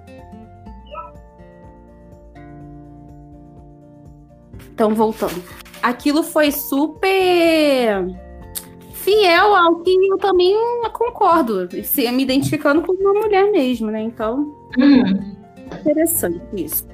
[4.78, 5.42] Então, voltando.
[5.82, 8.06] Aquilo foi super
[8.92, 10.54] fiel ao que eu também
[10.92, 14.02] concordo, se me identificando como uma mulher mesmo, né?
[14.02, 15.36] Então, uhum.
[15.80, 16.86] interessante isso.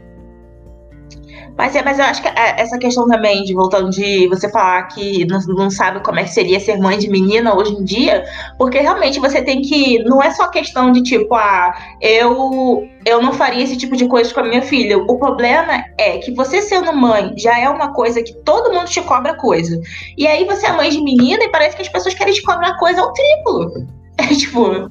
[1.56, 4.82] Mas, é, mas eu acho que é, essa questão também de voltando de você falar
[4.88, 8.24] que não, não, sabe como é que seria ser mãe de menina hoje em dia,
[8.58, 10.02] porque realmente você tem que.
[10.04, 14.34] Não é só questão de tipo, ah, eu, eu não faria esse tipo de coisa
[14.34, 14.98] com a minha filha.
[14.98, 19.00] O problema é que você sendo mãe já é uma coisa que todo mundo te
[19.02, 19.80] cobra coisa.
[20.18, 22.76] E aí você é mãe de menina e parece que as pessoas querem te cobrar
[22.78, 23.86] coisa ao triplo.
[24.16, 24.88] É tipo.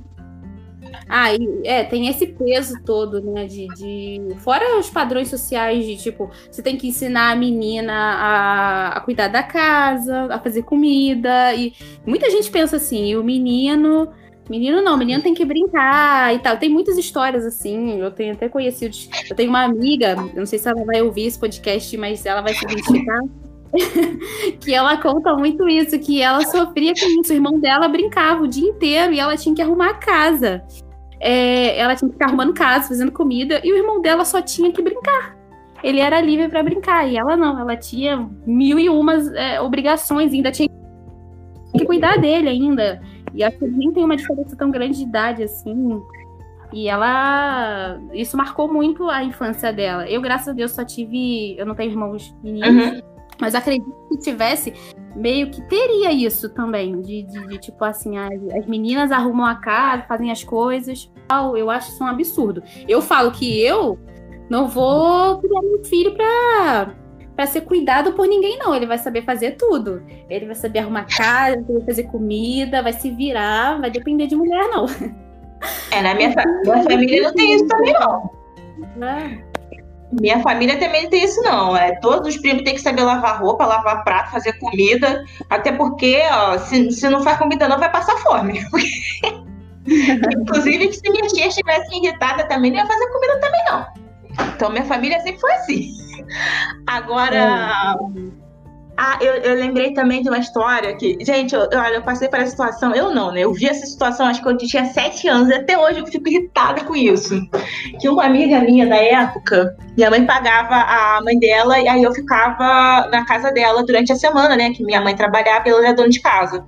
[1.16, 1.28] Ah,
[1.64, 3.46] é, tem esse peso todo, né?
[3.46, 8.88] De, de, Fora os padrões sociais de tipo, você tem que ensinar a menina a,
[8.98, 11.54] a cuidar da casa, a fazer comida.
[11.54, 11.72] E
[12.04, 14.12] muita gente pensa assim, e o menino.
[14.50, 16.58] Menino não, menino tem que brincar e tal.
[16.58, 19.08] Tem muitas histórias assim, eu tenho até conhecidos.
[19.30, 22.56] Eu tenho uma amiga, não sei se ela vai ouvir esse podcast, mas ela vai
[22.56, 23.22] se identificar.
[24.60, 27.32] que ela conta muito isso, que ela sofria com isso.
[27.32, 30.64] O irmão dela brincava o dia inteiro e ela tinha que arrumar a casa
[31.24, 34.72] é, ela tinha que ficar arrumando casa, fazendo comida, e o irmão dela só tinha
[34.74, 35.38] que brincar.
[35.82, 40.34] Ele era livre para brincar, e ela não, ela tinha mil e umas é, obrigações,
[40.34, 40.68] ainda tinha
[41.78, 43.02] que cuidar dele ainda.
[43.34, 46.02] E acho que nem tem uma diferença tão grande de idade assim.
[46.72, 48.00] E ela.
[48.14, 50.08] Isso marcou muito a infância dela.
[50.08, 51.56] Eu, graças a Deus, só tive.
[51.58, 52.70] Eu não tenho irmãos meninos.
[52.70, 53.02] Uhum.
[53.42, 54.74] Mas acredito que tivesse,
[55.16, 57.02] meio que teria isso também.
[57.02, 61.12] De, de, de tipo assim, as, as, meninas arrumam a casa, fazem as coisas.
[61.56, 62.64] Eu acho isso um absurdo.
[62.88, 63.98] Eu falo que eu
[64.50, 66.94] não vou criar meu filho pra,
[67.36, 68.76] pra ser cuidado por ninguém, não.
[68.76, 70.04] Ele vai saber fazer tudo.
[70.30, 74.70] Ele vai saber arrumar casa, vai fazer comida, vai se virar, vai depender de mulher,
[74.70, 74.86] não.
[75.92, 78.30] É, na minha, minha família não tem isso também, não.
[79.02, 79.53] É.
[80.20, 81.76] Minha família também não tem isso, não.
[81.76, 85.24] É, todos os primos têm que saber lavar roupa, lavar prato, fazer comida.
[85.50, 88.60] Até porque, ó, se, se não faz comida, não vai passar fome.
[89.86, 93.86] Inclusive, se minha tia estivesse irritada também, não ia fazer comida também, não.
[94.56, 95.94] Então, minha família sempre foi assim.
[96.88, 97.98] Agora.
[98.00, 98.43] É.
[98.96, 102.38] Ah, eu, eu, lembrei também de uma história que, gente, eu, olha, eu passei por
[102.38, 103.40] essa situação, eu não, né?
[103.42, 106.84] Eu vi essa situação, acho que eu tinha sete anos, até hoje eu fico irritada
[106.84, 107.42] com isso.
[108.00, 112.14] Que uma amiga minha da época, minha mãe pagava a mãe dela, e aí eu
[112.14, 114.72] ficava na casa dela durante a semana, né?
[114.72, 116.64] Que minha mãe trabalhava e ela era dona de casa.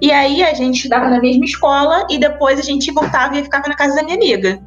[0.00, 3.68] E aí a gente estudava na mesma escola, e depois a gente voltava e ficava
[3.68, 4.58] na casa da minha amiga.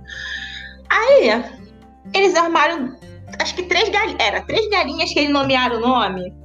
[0.92, 1.44] Aí,
[2.14, 2.96] eles armaram,
[3.40, 6.43] acho que três galinhas, era três galinhas que eles nomearam o nome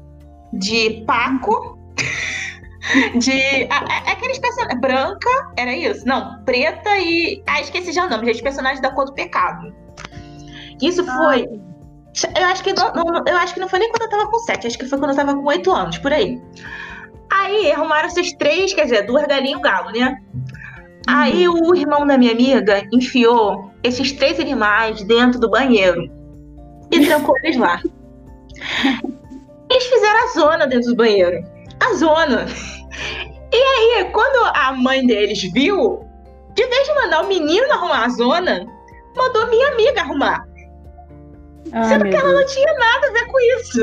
[0.52, 1.78] de Paco,
[3.18, 3.66] de.
[3.70, 4.80] A, aqueles personagens.
[4.80, 6.06] Branca, era isso?
[6.06, 7.42] Não, preta e.
[7.46, 8.42] Ah, esqueci já o nome, gente.
[8.42, 9.74] Personagens da cor do pecado.
[10.80, 11.16] Isso ah.
[11.16, 11.48] foi.
[12.36, 14.38] Eu acho, que não, não, eu acho que não foi nem quando eu tava com
[14.40, 16.40] sete, acho que foi quando eu tava com oito anos, por aí.
[17.30, 20.18] Aí arrumaram esses três, quer dizer, duas galinhas e um galo, né?
[21.06, 21.70] Aí uhum.
[21.70, 26.10] o irmão da minha amiga enfiou esses três animais dentro do banheiro
[26.90, 27.80] e trancou eles lá.
[29.70, 31.44] Eles fizeram a zona dentro do banheiro.
[31.80, 32.46] A zona.
[33.52, 36.04] E aí, quando a mãe deles viu,
[36.54, 38.66] de vez de mandar o menino arrumar a zona,
[39.16, 40.46] mandou minha amiga arrumar.
[41.72, 42.40] Ah, Sendo que ela Deus.
[42.40, 43.80] não tinha nada a ver com isso.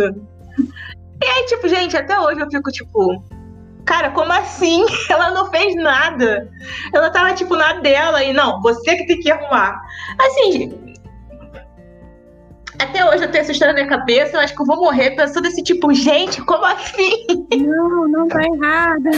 [1.24, 3.24] E aí, tipo, gente, até hoje eu fico tipo.
[3.86, 4.84] Cara, como assim?
[5.10, 6.50] Ela não fez nada.
[6.92, 9.80] Ela tava, tipo, na dela e não, você que tem que arrumar.
[10.20, 10.74] Assim,
[12.80, 15.12] até hoje eu tenho essa história na minha cabeça, eu acho que eu vou morrer
[15.12, 17.26] pensando desse tipo, gente, como assim?
[17.58, 19.10] Não, não tá errada.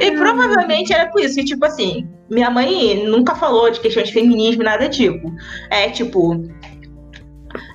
[0.00, 4.12] e provavelmente era por isso, que, tipo assim, minha mãe nunca falou de questão de
[4.12, 5.32] feminismo, nada tipo.
[5.70, 6.42] É tipo.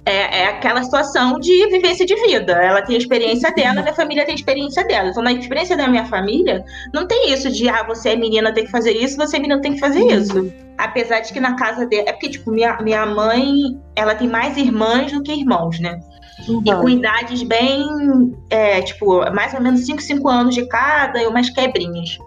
[0.05, 2.53] É, é, aquela situação de vivência de vida.
[2.53, 5.09] Ela tem a experiência dela, minha família tem a experiência dela.
[5.09, 6.63] Então, na experiência da minha família,
[6.93, 9.61] não tem isso de, ah, você é menina, tem que fazer isso, você é menina,
[9.61, 10.51] tem que fazer isso.
[10.78, 12.05] Apesar de que na casa dela.
[12.07, 15.99] É porque, tipo, minha, minha mãe, ela tem mais irmãs do que irmãos, né?
[16.47, 16.61] Uhum.
[16.65, 21.28] E com idades bem, é, tipo, mais ou menos 5, 5 anos de cada e
[21.28, 22.17] umas quebrinhas.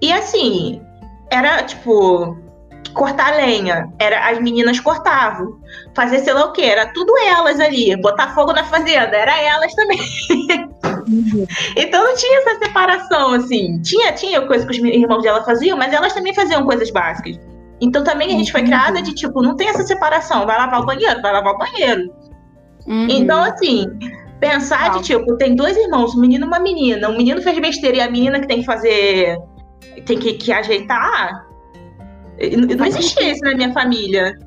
[0.00, 0.80] E assim,
[1.30, 2.36] era tipo,
[2.90, 5.58] cortar lenha, era as meninas cortavam.
[5.94, 7.96] Fazer sei lá o que, era tudo elas ali.
[8.00, 9.98] Botar fogo na fazenda, era elas também.
[11.06, 11.46] Uhum.
[11.76, 13.80] então não tinha essa separação, assim.
[13.82, 17.38] Tinha, tinha coisa que os irmãos dela faziam, mas elas também faziam coisas básicas.
[17.80, 20.86] Então também a gente foi criada de tipo, não tem essa separação, vai lavar o
[20.86, 22.10] banheiro, vai lavar o banheiro.
[22.86, 23.08] Uhum.
[23.10, 23.86] Então, assim,
[24.40, 27.08] pensar de tipo, tem dois irmãos, um menino e uma menina.
[27.08, 29.38] O menino fez besteira e a menina que tem que fazer.
[30.06, 31.46] tem que, que ajeitar.
[32.76, 34.38] Não existia isso na minha família.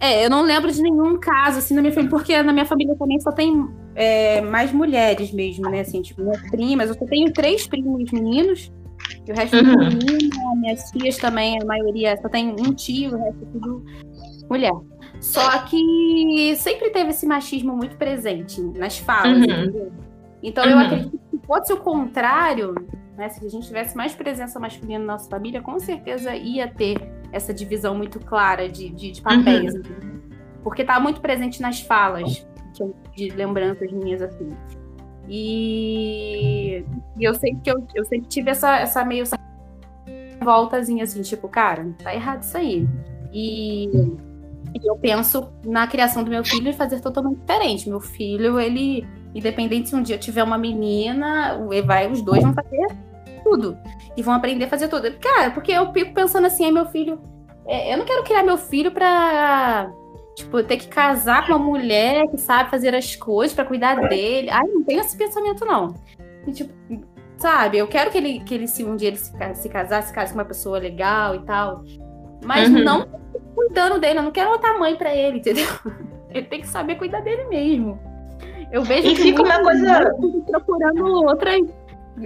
[0.00, 2.94] É, eu não lembro de nenhum caso assim na minha família, porque na minha família
[2.96, 5.80] também só tem é, mais mulheres mesmo, né?
[5.80, 8.70] Assim, tipo, minhas primas, eu só tenho três primos meninos,
[9.26, 9.82] e o resto uhum.
[9.82, 13.84] é menina, minhas tias também, a maioria só tem um tio, o resto é tudo
[14.50, 14.72] mulher.
[15.20, 19.44] Só que sempre teve esse machismo muito presente nas falas, uhum.
[19.44, 19.92] entendeu?
[20.42, 20.70] Então uhum.
[20.70, 22.74] eu acredito que se fosse o contrário,
[23.16, 26.96] né, se a gente tivesse mais presença masculina na nossa família, com certeza ia ter
[27.32, 29.74] essa divisão muito clara de, de, de papéis.
[29.74, 30.20] Uhum.
[30.62, 32.46] Porque tá muito presente nas falas,
[33.14, 34.50] de lembranças minhas assim.
[35.28, 36.84] E,
[37.18, 39.24] e eu sempre que eu, eu sempre tive essa, essa meio
[40.42, 42.86] voltazinha assim, tipo, cara, tá errado isso aí.
[43.32, 43.90] E
[44.74, 47.88] e eu penso na criação do meu filho e fazer totalmente diferente.
[47.88, 52.86] Meu filho, ele, independente se um dia tiver uma menina, vai, os dois vão fazer
[53.42, 53.76] tudo.
[54.16, 55.12] E vão aprender a fazer tudo.
[55.18, 57.20] Cara, porque eu fico pensando assim, meu filho.
[57.66, 59.90] É, eu não quero criar meu filho pra.
[60.36, 64.50] Tipo, ter que casar com uma mulher que sabe fazer as coisas para cuidar dele.
[64.50, 65.94] Ai, não tenho esse pensamento, não.
[66.46, 66.72] E, tipo,
[67.36, 70.12] sabe, eu quero que ele, que ele se um dia ele se, se casar, se
[70.12, 71.84] case com uma pessoa legal e tal.
[72.44, 72.82] Mas uhum.
[72.82, 73.08] não
[73.54, 75.68] cuidando dele, eu não quero outra mãe para ele, entendeu?
[76.30, 77.98] Ele tem que saber cuidar dele mesmo.
[78.70, 80.14] Eu vejo e fica uma coisa
[80.46, 81.52] procurando outra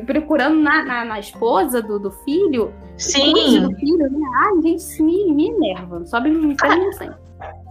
[0.06, 2.72] procurando na, na, na, esposa do, do filho.
[2.98, 3.62] Sim.
[3.62, 4.26] Do filho, né?
[4.36, 6.04] Ai, gente, isso me, me enerva.
[6.04, 7.14] Sobe me ah,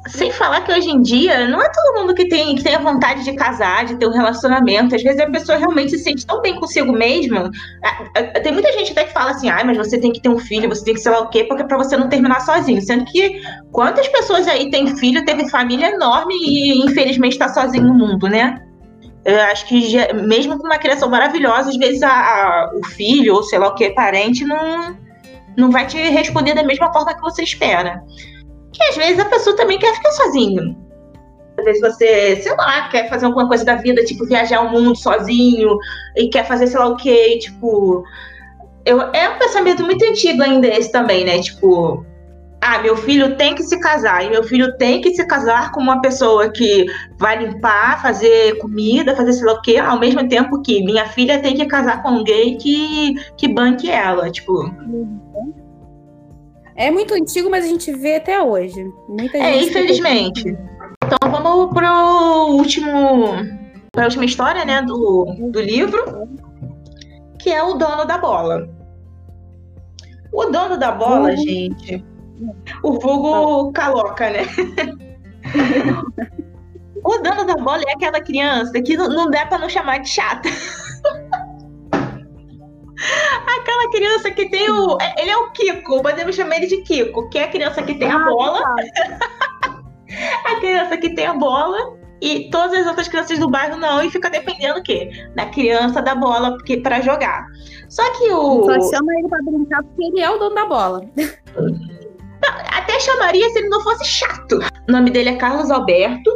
[0.07, 2.79] sem falar que hoje em dia não é todo mundo que tem, que tem a
[2.79, 4.95] vontade de casar, de ter um relacionamento.
[4.95, 7.49] Às vezes a pessoa realmente se sente tão bem consigo mesma.
[8.41, 10.69] Tem muita gente até que fala assim, ah, mas você tem que ter um filho,
[10.69, 12.81] você tem que sei lá o quê, porque para você não terminar sozinho.
[12.81, 13.41] Sendo que
[13.71, 18.61] quantas pessoas aí têm filho, teve família enorme e infelizmente está sozinho no mundo, né?
[19.25, 23.35] Eu acho que já, mesmo com uma criação maravilhosa, às vezes a, a, o filho
[23.35, 24.97] ou sei lá o que, parente, não,
[25.57, 28.01] não vai te responder da mesma forma que você espera
[28.71, 30.75] que às vezes a pessoa também quer ficar sozinho.
[31.57, 34.95] Às vezes você, sei lá, quer fazer alguma coisa da vida, tipo viajar o mundo
[34.95, 35.77] sozinho
[36.15, 38.03] e quer fazer sei lá o quê, tipo.
[38.85, 41.39] Eu, é um pensamento muito antigo ainda esse também, né?
[41.41, 42.05] Tipo,
[42.61, 45.81] ah, meu filho tem que se casar, e meu filho tem que se casar com
[45.81, 46.85] uma pessoa que
[47.19, 51.41] vai limpar, fazer comida, fazer sei lá o quê, ao mesmo tempo que minha filha
[51.41, 54.53] tem que casar com alguém que, que banque ela, tipo.
[54.53, 55.66] Uhum.
[56.77, 58.89] É muito antigo, mas a gente vê até hoje.
[59.09, 60.55] Muita é, infelizmente.
[61.03, 63.29] Então vamos pro último.
[63.91, 66.29] Para a última história, né, do, do livro,
[67.39, 68.69] que é o dono da bola.
[70.31, 71.37] O dono da bola, uhum.
[71.37, 72.05] gente,
[72.83, 74.43] o vulgo caloca, né?
[77.03, 80.09] o dono da bola é aquela criança que não, não dá para não chamar de
[80.09, 80.47] chata.
[83.59, 84.97] Aquela criança que tem o.
[85.17, 88.09] Ele é o Kiko, podemos chamar ele de Kiko, que é a criança que tem
[88.09, 88.61] a ah, bola.
[90.45, 94.09] a criança que tem a bola e todas as outras crianças do bairro não, e
[94.09, 95.09] fica dependendo o quê?
[95.35, 97.45] Da criança da bola porque, pra jogar.
[97.89, 98.65] Só que o.
[98.65, 101.01] Só chama ele pra brincar porque ele é o dono da bola.
[102.75, 104.59] Até chamaria se ele não fosse chato.
[104.87, 106.31] O nome dele é Carlos Alberto.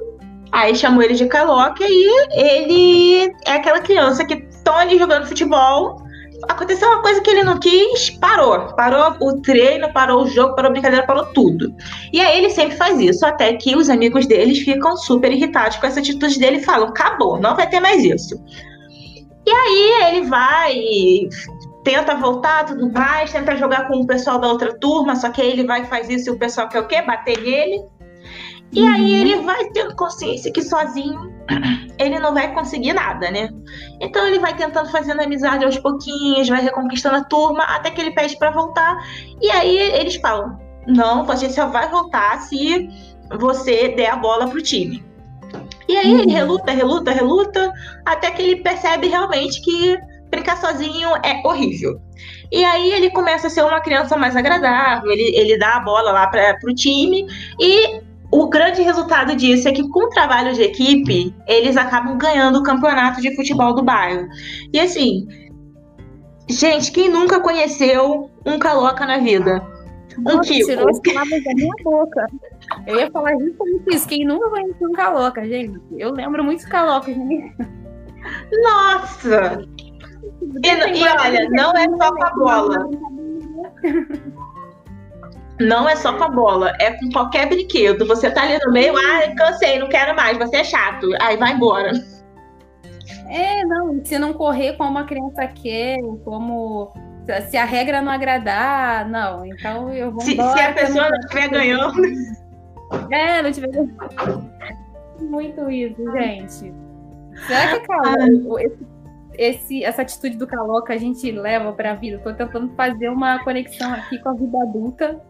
[0.52, 5.96] Aí chamou ele de Caloca e ele é aquela criança que estão ali jogando futebol
[6.48, 8.74] aconteceu uma coisa que ele não quis, parou.
[8.76, 11.74] Parou o treino, parou o jogo, parou a brincadeira, parou tudo.
[12.12, 15.86] E aí ele sempre faz isso, até que os amigos deles ficam super irritados com
[15.86, 18.36] essa atitude dele e falam: acabou, não vai ter mais isso.
[19.46, 20.76] E aí ele vai
[21.84, 25.52] tenta voltar, tudo mais, tenta jogar com o pessoal da outra turma, só que aí
[25.52, 27.02] ele vai e faz isso e o pessoal quer o quê?
[27.02, 27.82] Bater nele.
[28.74, 29.20] E aí uhum.
[29.20, 31.32] ele vai tendo consciência que sozinho
[32.00, 33.50] ele não vai conseguir nada, né?
[34.00, 38.12] Então ele vai tentando fazendo amizade aos pouquinhos, vai reconquistando a turma, até que ele
[38.12, 38.98] pede para voltar.
[39.42, 40.58] E aí eles falam:
[40.88, 42.90] "Não, você só vai voltar se
[43.38, 45.04] você der a bola pro time".
[45.88, 46.32] E aí ele uhum.
[46.32, 47.74] reluta, reluta, reluta,
[48.06, 49.98] até que ele percebe realmente que
[50.30, 52.02] brincar sozinho é horrível.
[52.50, 56.12] E aí ele começa a ser uma criança mais agradável, ele, ele dá a bola
[56.12, 57.26] lá para o time
[57.60, 58.02] e
[58.32, 62.64] o grande resultado disso é que, com o trabalho de equipe, eles acabam ganhando o
[62.64, 64.28] campeonato de futebol do bairro.
[64.72, 65.28] E assim,
[66.50, 69.62] gente, quem nunca conheceu um caloca na vida?
[70.18, 70.66] Um Nossa, Kiko.
[70.66, 72.28] Tirou as palavras da minha boca.
[72.88, 74.08] Eu ia falar justamente isso.
[74.08, 75.80] Quem nunca conheceu um caloca, gente?
[75.98, 77.16] Eu lembro muito calocas.
[77.16, 77.54] Né?
[78.64, 79.62] Nossa!
[80.64, 82.90] E, e olha, não é só com a bola.
[85.68, 88.06] Não é só com a bola, é com qualquer brinquedo.
[88.08, 91.08] Você tá ali no meio, ah, cansei, não quero mais, você é chato.
[91.22, 91.92] Aí vai embora.
[93.30, 96.92] É, não, se não correr como a criança quer, como
[97.50, 99.46] se a regra não agradar, não.
[99.46, 100.22] Então eu vou.
[100.22, 102.02] Se, embora, se a pessoa não estiver ganhando.
[103.10, 104.52] É, não estiver ganhando.
[105.20, 106.74] Muito isso, gente.
[107.48, 108.28] Será que, cara,
[108.60, 108.88] esse,
[109.38, 112.18] esse, essa atitude do Caloca a gente leva para a vida?
[112.18, 115.22] Estou tentando fazer uma conexão aqui com a vida adulta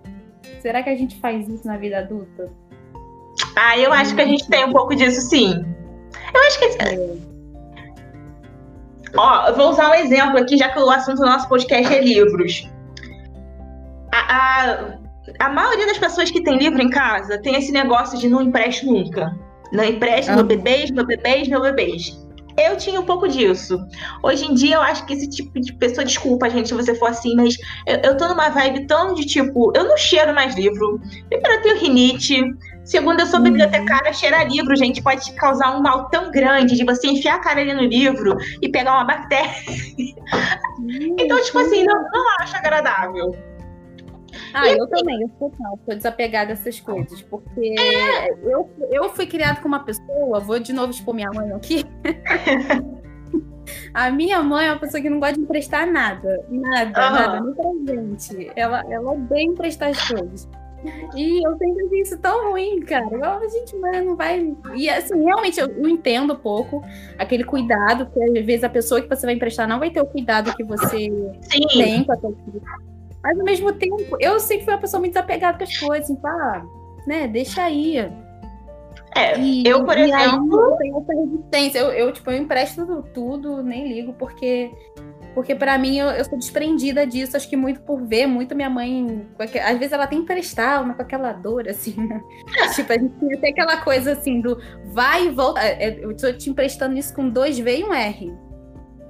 [0.61, 2.51] Será que a gente faz isso na vida adulta?
[3.55, 5.65] Ah, eu acho que a gente tem um pouco disso, sim.
[6.33, 6.65] Eu acho que.
[6.65, 7.31] É.
[9.15, 12.01] Ó, eu vou usar um exemplo aqui, já que o assunto do nosso podcast é
[12.01, 12.69] livros.
[14.13, 14.97] A, a,
[15.39, 18.85] a maioria das pessoas que tem livro em casa tem esse negócio de não empreste
[18.85, 19.35] nunca.
[19.71, 20.35] Não empreste, ah.
[20.35, 22.17] meu bebês, meu bebês, meu bebês.
[22.57, 23.79] Eu tinha um pouco disso.
[24.23, 27.09] Hoje em dia, eu acho que esse tipo de pessoa, desculpa, gente, se você for
[27.09, 27.55] assim, mas
[27.87, 30.99] eu, eu tô numa vibe tão de tipo, eu não cheiro mais livro.
[31.29, 32.41] Primeiro, eu tenho rinite.
[32.83, 33.45] Segundo, eu sou uhum.
[33.45, 37.61] bibliotecária, cheirar livro, gente, pode causar um mal tão grande de você enfiar a cara
[37.61, 39.51] ali no livro e pegar uma bactéria.
[41.17, 43.50] então, tipo assim, não, não acho agradável.
[44.53, 48.31] Ah, eu também, eu sou, não, sou desapegada a essas coisas, porque é.
[48.43, 51.83] eu, eu fui criada com uma pessoa, vou de novo expor minha mãe aqui.
[53.93, 57.13] a minha mãe é uma pessoa que não gosta de emprestar nada, nada, uhum.
[57.15, 57.53] nada, nem
[57.85, 58.51] presente.
[58.55, 60.49] Ela, ela odeia emprestar as coisas.
[61.15, 63.07] E eu sempre achei isso tão ruim, cara.
[63.11, 64.55] Eu, a gente não vai.
[64.75, 66.83] E assim, realmente eu, eu, entendo um pouco
[67.17, 70.05] aquele cuidado, que às vezes a pessoa que você vai emprestar não vai ter o
[70.05, 71.67] cuidado que você Sim.
[71.77, 72.33] tem com a sua
[73.23, 76.19] mas ao mesmo tempo, eu sempre fui uma pessoa muito desapegada com as coisas, assim,
[76.25, 76.63] ah,
[77.05, 77.97] né, deixa aí.
[79.15, 80.59] É, e, eu, por exemplo.
[80.59, 81.79] eu tenho essa resistência.
[81.79, 84.71] Eu, eu, tipo, eu empresto tudo, tudo, nem ligo, porque.
[85.33, 88.69] Porque para mim eu, eu, sou desprendida disso, acho que muito por ver muito minha
[88.69, 89.25] mãe.
[89.39, 92.21] Às vezes ela tem que emprestar, uma com aquela dor, assim, né?
[92.75, 95.61] tipo, a gente tem até aquela coisa assim do vai e volta.
[95.61, 98.33] É, eu tô te emprestando isso com dois V e um R.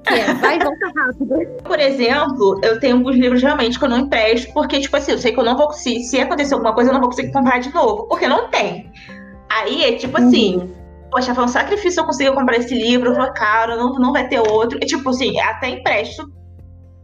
[0.05, 1.61] É, vai e volta rápido.
[1.63, 5.17] Por exemplo, eu tenho alguns livros realmente que eu não empresto, porque, tipo assim, eu
[5.17, 6.03] sei que eu não vou conseguir.
[6.03, 8.91] Se acontecer alguma coisa, eu não vou conseguir comprar de novo, porque não tem.
[9.49, 10.57] Aí é tipo assim.
[10.57, 10.81] Uhum.
[11.11, 14.39] Poxa, foi um sacrifício eu conseguir comprar esse livro, foi caro, não, não vai ter
[14.39, 14.79] outro.
[14.81, 16.31] É tipo assim, até empresto.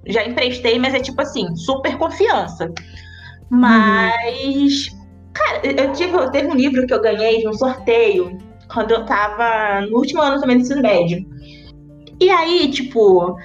[0.05, 2.71] Já emprestei, mas é tipo assim, super confiança.
[3.49, 4.87] Mas.
[4.87, 4.97] Uhum.
[5.33, 8.39] Cara, eu tive, eu teve um livro que eu ganhei de um sorteio
[8.73, 11.25] quando eu tava no último ano também do ensino médio.
[12.19, 13.37] E aí, tipo,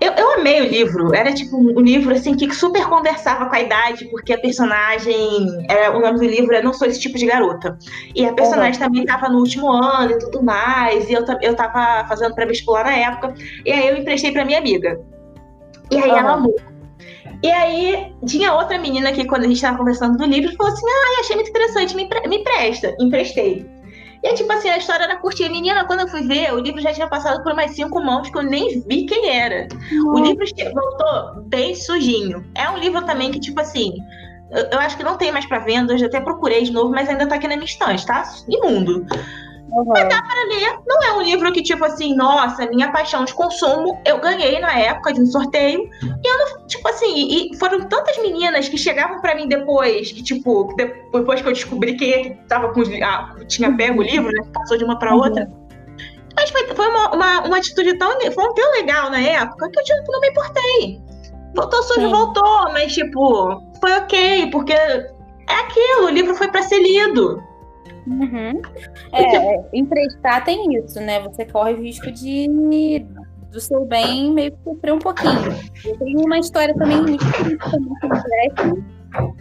[0.00, 1.14] eu, eu amei o livro.
[1.14, 5.66] Era tipo um livro assim que super conversava com a idade, porque a personagem.
[5.68, 7.76] É, o nome do livro é Não Sou Esse Tipo de Garota.
[8.14, 8.86] E a personagem uhum.
[8.86, 11.08] também estava no último ano e tudo mais.
[11.08, 13.34] E eu, eu tava fazendo pré-vestibular na época.
[13.64, 15.00] E aí eu emprestei pra minha amiga.
[15.90, 16.16] E aí uhum.
[16.16, 16.56] ela amou.
[17.42, 20.86] E aí, tinha outra menina que, quando a gente tava conversando do livro, falou assim:
[20.86, 22.94] Ah, achei muito interessante, me, me empresta.
[23.00, 23.77] Emprestei.
[24.22, 25.48] E tipo assim, a história era curtinha.
[25.48, 28.36] Menina, quando eu fui ver, o livro já tinha passado por mais cinco mãos que
[28.36, 29.68] eu nem vi quem era.
[29.92, 30.14] Uhum.
[30.14, 32.44] O livro voltou bem sujinho.
[32.54, 33.92] É um livro também que, tipo assim,
[34.50, 35.92] eu, eu acho que não tem mais para venda.
[35.92, 38.24] Eu já até procurei de novo, mas ainda tá aqui na minha estante, tá?
[38.48, 39.06] Imundo.
[39.70, 39.84] Uhum.
[39.86, 40.78] Mas dá para ler.
[40.86, 44.72] Não é um livro que, tipo assim, nossa, minha paixão de consumo, eu ganhei na
[44.72, 45.88] época de um sorteio.
[46.02, 50.22] E eu não, tipo assim, e foram tantas meninas que chegavam para mim depois, que,
[50.22, 54.32] tipo, depois que eu descobri quem é que tava com ah, tinha pego o livro,
[54.32, 54.42] né?
[54.54, 55.44] Passou de uma para outra.
[55.44, 55.68] Uhum.
[56.36, 60.12] Mas foi, uma, uma, uma, atitude tão, foi tão legal na época que eu tipo,
[60.12, 61.00] não me importei.
[61.54, 65.04] Voltou sujo, voltou, mas, tipo, foi ok, porque é
[65.48, 67.42] aquilo, o livro foi para ser lido.
[68.08, 68.60] Uhum.
[69.12, 71.20] É, emprestar tem isso, né?
[71.20, 72.48] Você corre o risco de
[73.50, 75.54] do seu bem meio que sofrer um pouquinho.
[75.84, 78.84] Eu tenho uma história também muito triste empréstimo,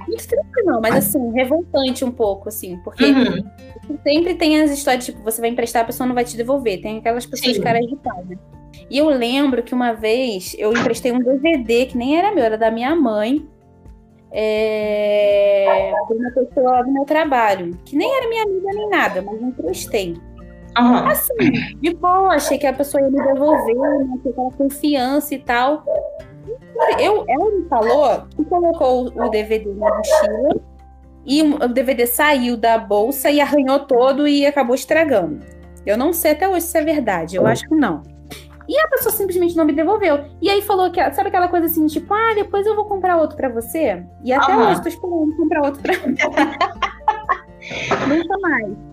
[0.08, 3.44] Muito triste não, mas assim, revoltante um pouco, assim, porque uhum.
[4.04, 6.82] sempre tem as histórias, tipo, você vai emprestar, a pessoa não vai te devolver.
[6.82, 7.62] Tem aquelas pessoas Sim.
[7.62, 8.38] caras de pau, né?
[8.90, 12.58] E eu lembro que uma vez eu emprestei um DVD que nem era meu, era
[12.58, 13.46] da minha mãe.
[14.32, 20.16] É, uma pessoa do meu trabalho, que nem era minha amiga nem nada, mas emprestei.
[20.78, 21.08] Uhum.
[21.08, 21.52] Assim,
[21.82, 25.84] de boa, achei que a pessoa ia me devolver, né, aquela confiança e tal.
[27.00, 30.62] Eu, ela me falou que colocou o DVD na mochila
[31.26, 35.40] e o DVD saiu da bolsa e arranhou todo e acabou estragando.
[35.86, 38.04] Eu não sei até hoje se é verdade, eu acho que não.
[38.68, 40.26] E a pessoa simplesmente não me devolveu.
[40.42, 43.38] E aí falou que, sabe aquela coisa assim, tipo, ah, depois eu vou comprar outro
[43.38, 44.04] pra você?
[44.24, 44.70] E até uhum.
[44.70, 46.16] hoje tô esperando comprar outro pra mim.
[48.08, 48.88] Nunca mais.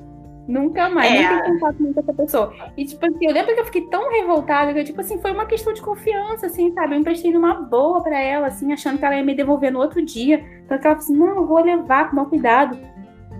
[0.47, 1.23] Nunca mais, é.
[1.23, 2.55] nunca contato com essa pessoa.
[2.77, 5.47] E, tipo assim, eu lembro que eu fiquei tão revoltada que, tipo assim, foi uma
[5.47, 6.95] questão de confiança, assim, sabe?
[6.95, 10.05] Eu emprestei numa boa pra ela, assim, achando que ela ia me devolver no outro
[10.05, 10.45] dia.
[10.65, 12.79] Então, ela falou assim: não, eu vou levar com mau cuidado.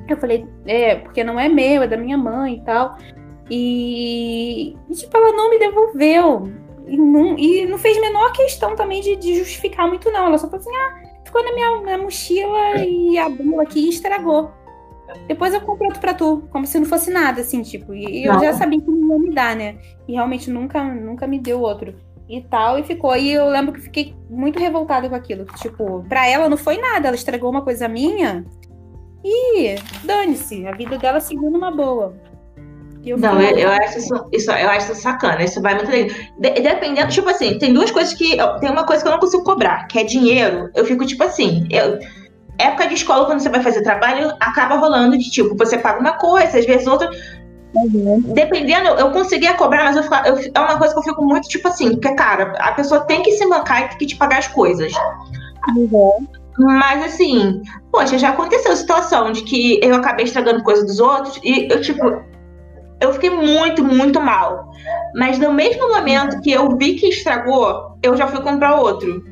[0.09, 2.97] Eu falei, é, porque não é meu, é da minha mãe e tal.
[3.51, 6.51] E, e tipo, ela não me devolveu.
[6.87, 10.27] E não, e não fez menor questão também de, de, justificar muito, não.
[10.27, 14.51] Ela só falou assim: ah, ficou na minha, minha mochila e abriu aqui e estragou.
[15.27, 17.95] Depois eu compro outro pra tu, como se não fosse nada, assim, tipo.
[17.95, 18.41] E eu não.
[18.41, 19.77] já sabia que não ia me dar, né?
[20.09, 21.95] E realmente nunca, nunca me deu outro.
[22.29, 23.15] E tal, e ficou.
[23.17, 25.45] E eu lembro que fiquei muito revoltada com aquilo.
[25.57, 28.45] Tipo, pra ela não foi nada, ela estragou uma coisa minha.
[29.23, 32.15] E dane-se, a vida dela seguiu numa boa.
[33.05, 36.17] Eu não, eu, eu, acho isso, isso, eu acho sacana, isso vai muito legal.
[36.39, 38.37] De, dependendo, tipo assim, tem duas coisas que.
[38.61, 40.71] Tem uma coisa que eu não consigo cobrar, que é dinheiro.
[40.75, 41.99] Eu fico, tipo assim, eu,
[42.59, 46.13] época de escola, quando você vai fazer trabalho, acaba rolando de tipo, você paga uma
[46.13, 47.11] coisa, às vezes outra.
[47.75, 48.21] Uhum.
[48.33, 51.67] Dependendo, eu conseguia cobrar, mas eu, eu, é uma coisa que eu fico muito tipo
[51.69, 54.47] assim, porque, cara, a pessoa tem que se bancar e tem que te pagar as
[54.47, 54.93] coisas.
[55.77, 56.27] Uhum.
[56.57, 61.69] Mas assim, poxa, já aconteceu situação de que eu acabei estragando coisa dos outros e
[61.69, 62.23] eu, tipo,
[63.01, 64.71] eu fiquei muito, muito mal.
[65.15, 69.23] Mas no mesmo momento que eu vi que estragou, eu já fui comprar outro.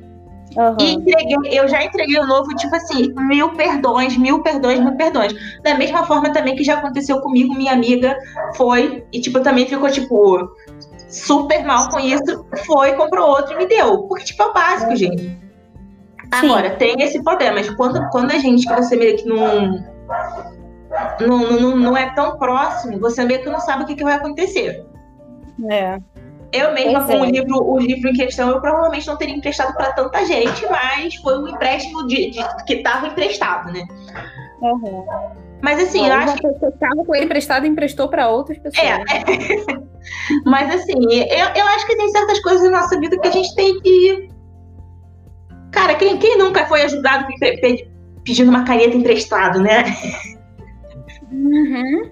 [0.56, 0.76] Uhum.
[0.78, 5.34] E entreguei, eu já entreguei o novo, tipo assim, mil perdões, mil perdões, mil perdões.
[5.62, 8.16] Da mesma forma também que já aconteceu comigo, minha amiga
[8.54, 10.50] foi, e tipo, também ficou, tipo,
[11.08, 14.02] super mal com isso, foi, comprou outro e me deu.
[14.02, 14.96] Porque, tipo, é o básico, uhum.
[14.96, 15.38] gente.
[16.30, 16.76] Agora, Sim.
[16.76, 19.82] tem esse problema, mas quando, quando a gente que você meio que não,
[21.20, 24.14] não, não, não é tão próximo, você meio que não sabe o que, que vai
[24.14, 24.84] acontecer.
[25.70, 25.98] É.
[26.52, 27.20] Eu mesma, com é.
[27.20, 31.14] o, livro, o livro em questão, eu provavelmente não teria emprestado para tanta gente, mas
[31.16, 33.86] foi um empréstimo de, de que estava emprestado, né?
[34.60, 35.06] Uhum.
[35.62, 36.46] Mas assim, eu acho que.
[36.46, 38.84] estava com ele emprestado e emprestou para outras pessoas.
[38.84, 39.02] É.
[40.44, 43.54] mas assim, eu, eu acho que tem certas coisas na nossa vida que a gente
[43.54, 44.28] tem que.
[45.70, 47.26] Cara, quem, quem nunca foi ajudado
[48.24, 49.84] pedindo uma caneta emprestado, né?
[51.32, 52.10] Uhum.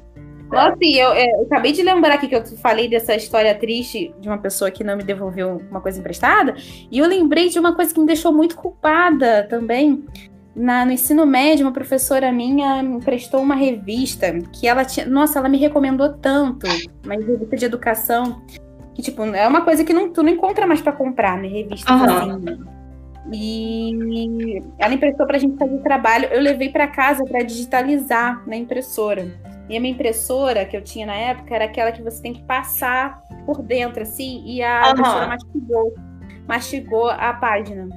[0.50, 4.28] Nossa, eu, é, eu, acabei de lembrar aqui que eu falei dessa história triste de
[4.28, 6.56] uma pessoa que não me devolveu uma coisa emprestada,
[6.90, 10.04] e eu lembrei de uma coisa que me deixou muito culpada também.
[10.52, 15.06] Na, no ensino médio, uma professora minha me emprestou uma revista que ela tinha.
[15.06, 16.66] Nossa, ela me recomendou tanto,
[17.04, 18.42] uma revista de educação,
[18.92, 21.46] que, tipo, é uma coisa que não, tu não encontra mais para comprar, né?
[21.46, 22.04] Revista uhum.
[22.04, 22.79] assim.
[23.32, 26.26] E ela emprestou para a gente fazer trabalho.
[26.26, 29.30] Eu levei para casa para digitalizar na impressora.
[29.68, 32.42] E a minha impressora que eu tinha na época era aquela que você tem que
[32.42, 34.90] passar por dentro, assim, e a uhum.
[34.90, 35.94] impressora mastigou,
[36.48, 37.88] mastigou a página.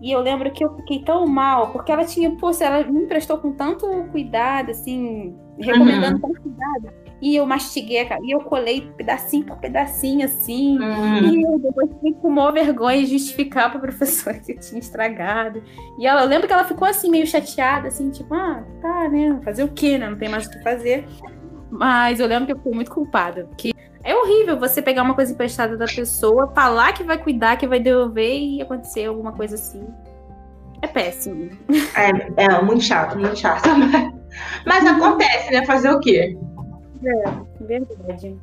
[0.00, 3.36] E eu lembro que eu fiquei tão mal, porque ela tinha, pô, ela me emprestou
[3.38, 6.32] com tanto cuidado, assim, recomendando uhum.
[6.32, 7.07] tanto cuidado.
[7.20, 10.78] E eu mastiguei, e eu colei pedacinho por pedacinho, assim.
[10.78, 11.18] Uhum.
[11.18, 15.62] E eu depois fiquei com maior vergonha de justificar pra professora que eu tinha estragado.
[15.98, 19.40] E ela, eu lembro que ela ficou assim, meio chateada, assim, tipo, ah, tá, né?
[19.44, 20.08] Fazer o quê, né?
[20.08, 21.06] Não tem mais o que fazer.
[21.70, 23.44] Mas eu lembro que eu fiquei muito culpada.
[23.44, 27.66] Porque é horrível você pegar uma coisa emprestada da pessoa, falar que vai cuidar, que
[27.66, 29.86] vai devolver e acontecer alguma coisa assim.
[30.80, 31.50] É péssimo.
[31.96, 33.68] É, é muito chato, muito chato.
[34.64, 35.66] Mas acontece, né?
[35.66, 36.38] Fazer o quê?
[37.04, 38.36] É, verdade.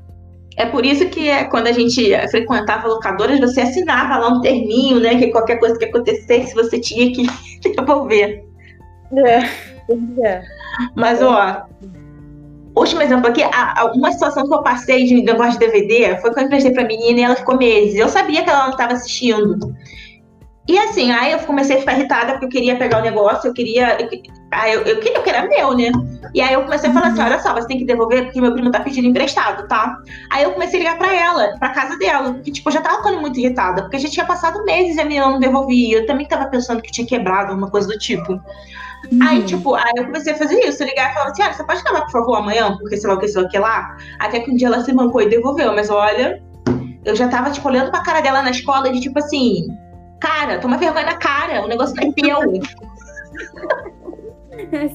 [0.57, 4.99] É por isso que é, quando a gente frequentava locadoras, você assinava lá um terminho,
[4.99, 5.17] né?
[5.17, 7.27] Que qualquer coisa que acontecesse, você tinha que
[7.75, 8.43] devolver.
[9.13, 9.39] É,
[10.25, 10.41] é.
[10.95, 11.65] Mas, ó,
[12.75, 13.41] último exemplo aqui,
[13.95, 17.19] uma situação que eu passei de negócio de DVD foi quando eu emprestei pra menina
[17.19, 17.95] e ela ficou meses.
[17.95, 19.75] Eu sabia que ela não estava assistindo.
[20.67, 23.53] E assim, aí eu comecei a ficar irritada porque eu queria pegar o negócio, eu
[23.53, 23.97] queria.
[24.51, 25.91] Aí eu, eu queria que era meu, né?
[26.33, 28.51] E aí eu comecei a falar assim: olha só, você tem que devolver porque meu
[28.51, 29.95] primo tá pedindo emprestado, tá?
[30.31, 32.33] Aí eu comecei a ligar pra ela, pra casa dela.
[32.33, 35.05] Porque, tipo, eu já tava ficando muito irritada, porque já tinha passado meses e a
[35.05, 35.99] menina não devolvia.
[35.99, 38.33] Eu também tava pensando que tinha quebrado, uma coisa do tipo.
[38.33, 39.19] Uhum.
[39.21, 41.83] Aí, tipo, aí eu comecei a fazer isso, ligar e falava assim, olha, você pode
[41.83, 43.97] levar, por favor, amanhã, porque sei lá o que, sei lá o que lá.
[44.19, 46.41] Até que um dia ela se mancou e devolveu, mas olha,
[47.03, 49.67] eu já tava, tipo, olhando pra cara dela na escola de tipo assim,
[50.25, 52.39] cara, toma vergonha na cara, o negócio não é teu.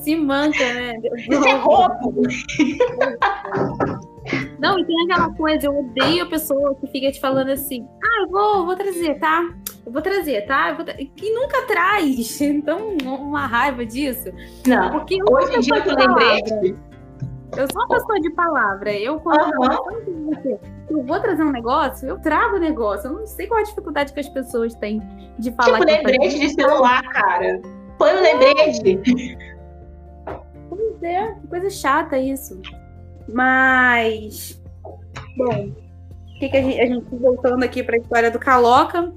[0.02, 0.98] Se manca, né?
[1.16, 2.22] Isso é roubo!
[4.58, 8.22] Não, e tem aquela coisa, eu odeio a pessoa que fica te falando assim, ah,
[8.22, 9.42] eu vou, vou trazer, tá?
[9.84, 10.74] Eu vou trazer, tá?
[10.74, 10.94] Vou tra...
[11.00, 12.38] E nunca traz.
[12.40, 14.30] Então, uma raiva disso.
[14.66, 16.76] Não, Porque hoje em dia eu lembrei.
[17.56, 18.92] Eu sou uma pessoa de palavra.
[18.92, 20.58] Eu, quando uhum.
[20.88, 23.08] eu, vou trazer um negócio, eu trago o negócio.
[23.08, 25.00] Eu não sei qual a dificuldade que as pessoas têm
[25.38, 25.80] de falar.
[25.80, 27.60] Tipo, lembrete de celular, cara.
[27.98, 28.98] Põe um lembrete.
[30.68, 32.60] Pois é, que coisa chata isso.
[33.28, 34.60] Mas.
[35.36, 39.12] Bom, o que, que a, gente, a gente voltando aqui para a história do Caloca,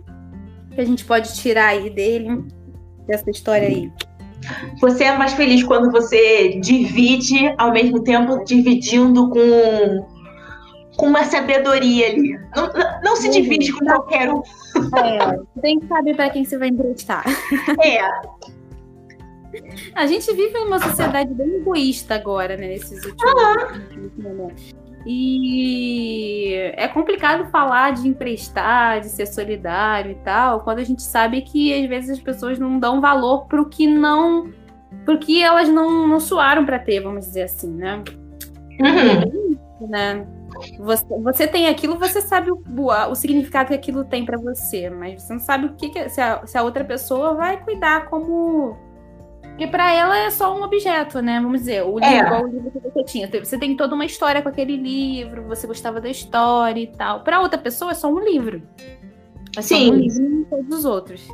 [0.72, 2.46] que a gente pode tirar aí dele,
[3.08, 3.92] dessa história aí?
[4.80, 10.14] Você é mais feliz quando você divide, ao mesmo tempo dividindo com
[10.96, 12.40] com uma sabedoria ali.
[12.56, 12.70] Não,
[13.04, 14.42] não se divide com qualquer um.
[14.96, 17.24] É, tem que saber para quem você vai emprestar.
[17.82, 18.00] É.
[19.94, 22.68] A gente vive numa sociedade bem egoísta agora, né?
[22.68, 24.74] Nesses últimos anos.
[25.06, 31.42] E é complicado falar de emprestar, de ser solidário e tal, quando a gente sabe
[31.42, 34.50] que às vezes as pessoas não dão valor pro que não.
[35.04, 38.02] pro que elas não, não suaram para ter, vamos dizer assim, né?
[38.80, 39.90] Uhum.
[39.90, 40.26] né?
[40.80, 42.62] Você, você tem aquilo, você sabe o,
[43.10, 46.22] o significado que aquilo tem para você, mas você não sabe o que, que se,
[46.22, 48.78] a, se a outra pessoa vai cuidar como
[49.54, 51.40] porque para ela é só um objeto, né?
[51.40, 52.20] Vamos dizer, o livro, é.
[52.20, 53.30] igual o livro que você tinha.
[53.44, 57.24] Você tem toda uma história com aquele livro, você gostava da história e tal.
[57.24, 58.64] Para outra pessoa é só um livro.
[59.56, 59.92] É só Sim.
[59.92, 61.28] um livro e todos os outros.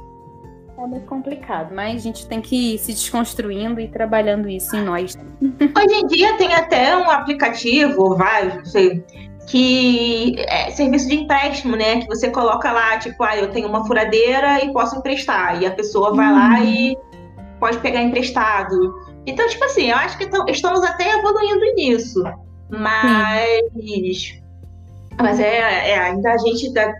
[0.77, 4.83] É muito complicado, mas a gente tem que ir se desconstruindo e trabalhando isso em
[4.83, 5.17] nós.
[5.41, 9.03] Hoje em dia tem até um aplicativo, vai, não sei,
[9.47, 12.01] que é serviço de empréstimo, né?
[12.01, 15.61] Que você coloca lá, tipo, ah, eu tenho uma furadeira e posso emprestar.
[15.61, 16.65] E a pessoa vai lá uhum.
[16.65, 16.97] e
[17.59, 18.95] pode pegar emprestado.
[19.25, 22.23] Então, tipo assim, eu acho que estamos até evoluindo nisso.
[22.69, 24.39] Mas.
[25.21, 26.73] Mas é, é, ainda a gente.
[26.73, 26.93] Dá,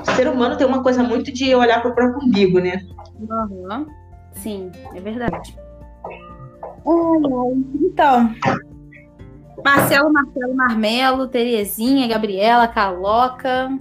[0.00, 2.80] o ser humano tem uma coisa muito de olhar para o próprio umbigo, né?
[3.18, 3.86] Uhum.
[4.32, 5.56] Sim, é verdade.
[7.74, 8.32] Então,
[9.64, 13.76] Marcelo, Marcelo, Marmelo, Terezinha, Gabriela, Caloca.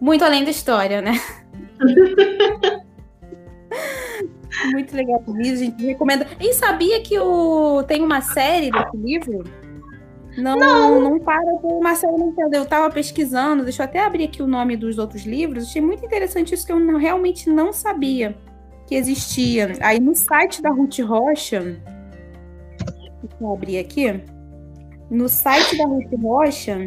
[0.00, 1.12] Muito além da história, né?
[4.72, 6.26] Muito legal o livro, a gente recomenda.
[6.40, 7.82] E sabia que o...
[7.84, 9.44] tem uma série desse livro?
[10.36, 12.62] Não, não, não para por Marcelo não entendeu.
[12.62, 15.64] Eu tava pesquisando, deixa eu até abrir aqui o nome dos outros livros.
[15.64, 18.34] Achei muito interessante isso que eu não, realmente não sabia
[18.86, 19.72] que existia.
[19.80, 24.22] Aí no site da Ruth Rocha, deixa eu abrir aqui.
[25.10, 26.78] No site da Ruth Rocha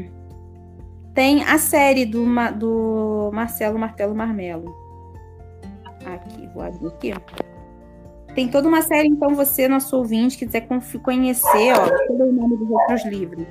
[1.13, 2.25] tem a série do,
[2.57, 4.73] do Marcelo Martelo Marmelo.
[6.05, 7.54] Aqui, vou abrir aqui.
[8.35, 10.67] Tem toda uma série, então, você, nosso ouvinte, quiser
[11.01, 13.45] conhecer, ó, todo o nome dos outros livros.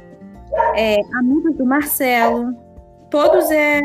[0.77, 2.55] É, Amigos do Marcelo,
[3.11, 3.81] todos é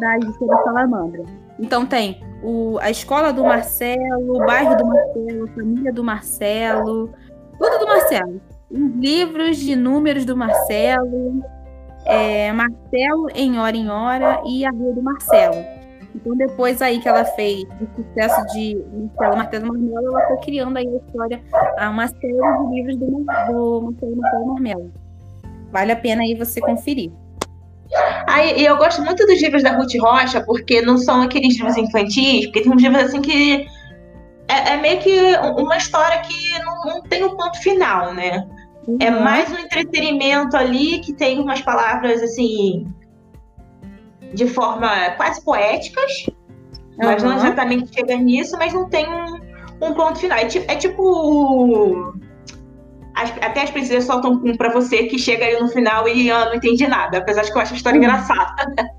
[0.00, 1.24] da editora Salamandra.
[1.58, 7.10] Então tem o, a escola do Marcelo, o bairro do Marcelo, a família do Marcelo,
[7.58, 8.40] tudo do Marcelo.
[8.70, 11.42] Os livros de números do Marcelo,
[12.04, 15.77] é, Marcelo em hora em hora e a rua do Marcelo.
[16.14, 20.76] Então, depois aí que ela fez o sucesso de Marcelo Martelo Marmelo, ela foi criando
[20.76, 21.42] aí a história,
[21.90, 24.92] uma série de livros do, do Marcelo Martelo Marmelo.
[25.70, 27.12] Vale a pena aí você conferir.
[28.26, 32.46] Aí, eu gosto muito dos livros da Ruth Rocha, porque não são aqueles livros infantis,
[32.46, 33.66] porque tem uns livros assim que
[34.48, 38.46] é, é meio que uma história que não, não tem um ponto final, né?
[38.86, 38.98] É uhum.
[39.00, 42.86] É mais um entretenimento ali que tem umas palavras assim
[44.34, 46.26] de forma quase poéticas,
[46.96, 50.38] mas não exatamente chega nisso, mas não tem um, um ponto final.
[50.38, 52.14] É, tipo, é tipo
[53.18, 56.38] as, até as princesas soltam um pra você que chega aí no final e eu
[56.46, 58.04] não entendi nada, apesar de que eu acho a história uhum.
[58.04, 58.90] engraçada.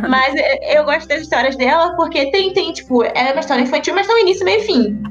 [0.08, 3.94] mas é, eu gosto das histórias dela porque tem, tem, tipo, é uma história infantil,
[3.94, 5.02] mas tem início, meio e fim.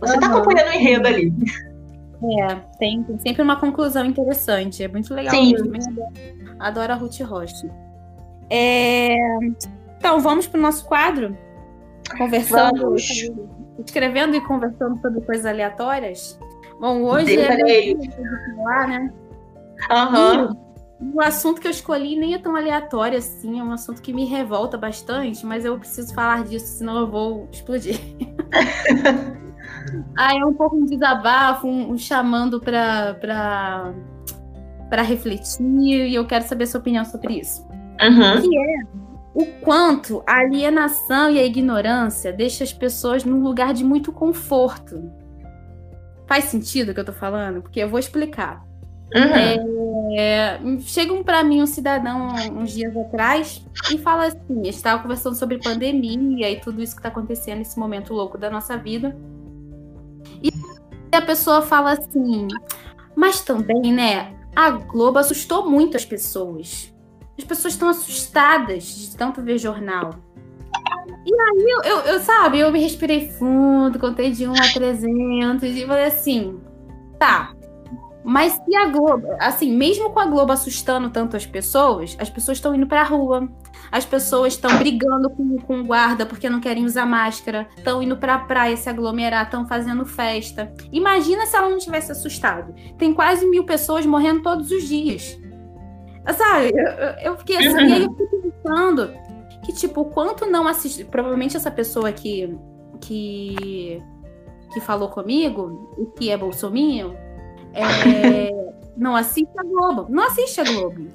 [0.00, 0.20] Você uhum.
[0.20, 1.32] tá acompanhando o enredo ali.
[2.40, 4.82] É, tem, tem, sempre uma conclusão interessante.
[4.82, 5.34] É muito legal.
[5.34, 5.54] Sim.
[6.58, 7.68] Adoro a Ruth Rocha.
[8.50, 9.16] É...
[9.98, 11.36] Então, vamos para o nosso quadro?
[12.16, 12.80] Conversando.
[12.80, 13.30] Vamos.
[13.84, 16.38] escrevendo e conversando sobre coisas aleatórias.
[16.80, 17.94] Bom, hoje é
[18.56, 19.12] falar, né?
[19.90, 20.62] Uhum.
[21.14, 24.24] O assunto que eu escolhi nem é tão aleatório assim, é um assunto que me
[24.24, 27.98] revolta bastante, mas eu preciso falar disso, senão eu vou explodir.
[30.16, 33.92] ah, é um pouco um desabafo, um, um chamando para
[34.88, 37.66] para refletir, e eu quero saber a sua opinião sobre isso.
[38.02, 38.42] Uhum.
[38.42, 39.02] Que é
[39.34, 45.10] o quanto a alienação e a ignorância deixam as pessoas num lugar de muito conforto.
[46.26, 47.62] Faz sentido o que eu tô falando?
[47.62, 48.62] Porque eu vou explicar.
[49.14, 50.16] Uhum.
[50.16, 52.28] É, chegam para mim um cidadão
[52.58, 56.94] uns dias atrás e fala assim: a gente estava conversando sobre pandemia e tudo isso
[56.94, 59.16] que está acontecendo nesse momento louco da nossa vida.
[60.42, 60.50] E
[61.14, 62.48] a pessoa fala assim:
[63.14, 64.34] mas também, né?
[64.54, 66.91] A Globo assustou muito as pessoas.
[67.38, 70.10] As pessoas estão assustadas de tanto ver jornal.
[71.24, 75.62] E aí, eu, eu, eu, sabe, eu me respirei fundo, contei de 1 a 300
[75.64, 76.60] e falei assim,
[77.18, 77.54] tá,
[78.24, 82.58] mas se a Globo, assim, mesmo com a Globo assustando tanto as pessoas, as pessoas
[82.58, 83.48] estão indo pra rua,
[83.90, 88.16] as pessoas estão brigando com, com o guarda porque não querem usar máscara, estão indo
[88.16, 90.72] pra praia se aglomerar, estão fazendo festa.
[90.92, 92.72] Imagina se ela não tivesse assustado.
[92.96, 95.38] Tem quase mil pessoas morrendo todos os dias.
[96.30, 97.88] Sabe, eu, eu fiquei assim, uhum.
[97.88, 99.14] e aí eu fiquei pensando
[99.64, 101.04] que, tipo, quanto não assistir.
[101.04, 102.56] Provavelmente essa pessoa que,
[103.00, 104.02] que,
[104.72, 107.16] que falou comigo, que é bolsominho,
[107.72, 108.50] é,
[108.96, 110.06] não assiste a Globo.
[110.08, 111.08] Não assiste a Globo.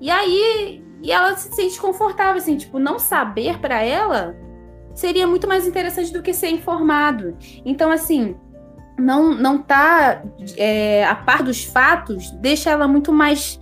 [0.00, 4.36] E aí, e ela se sente confortável, assim, tipo, não saber para ela
[4.94, 7.36] seria muito mais interessante do que ser informado.
[7.64, 8.34] Então, assim,
[8.98, 10.22] não, não tá
[10.56, 13.60] é, a par dos fatos deixa ela muito mais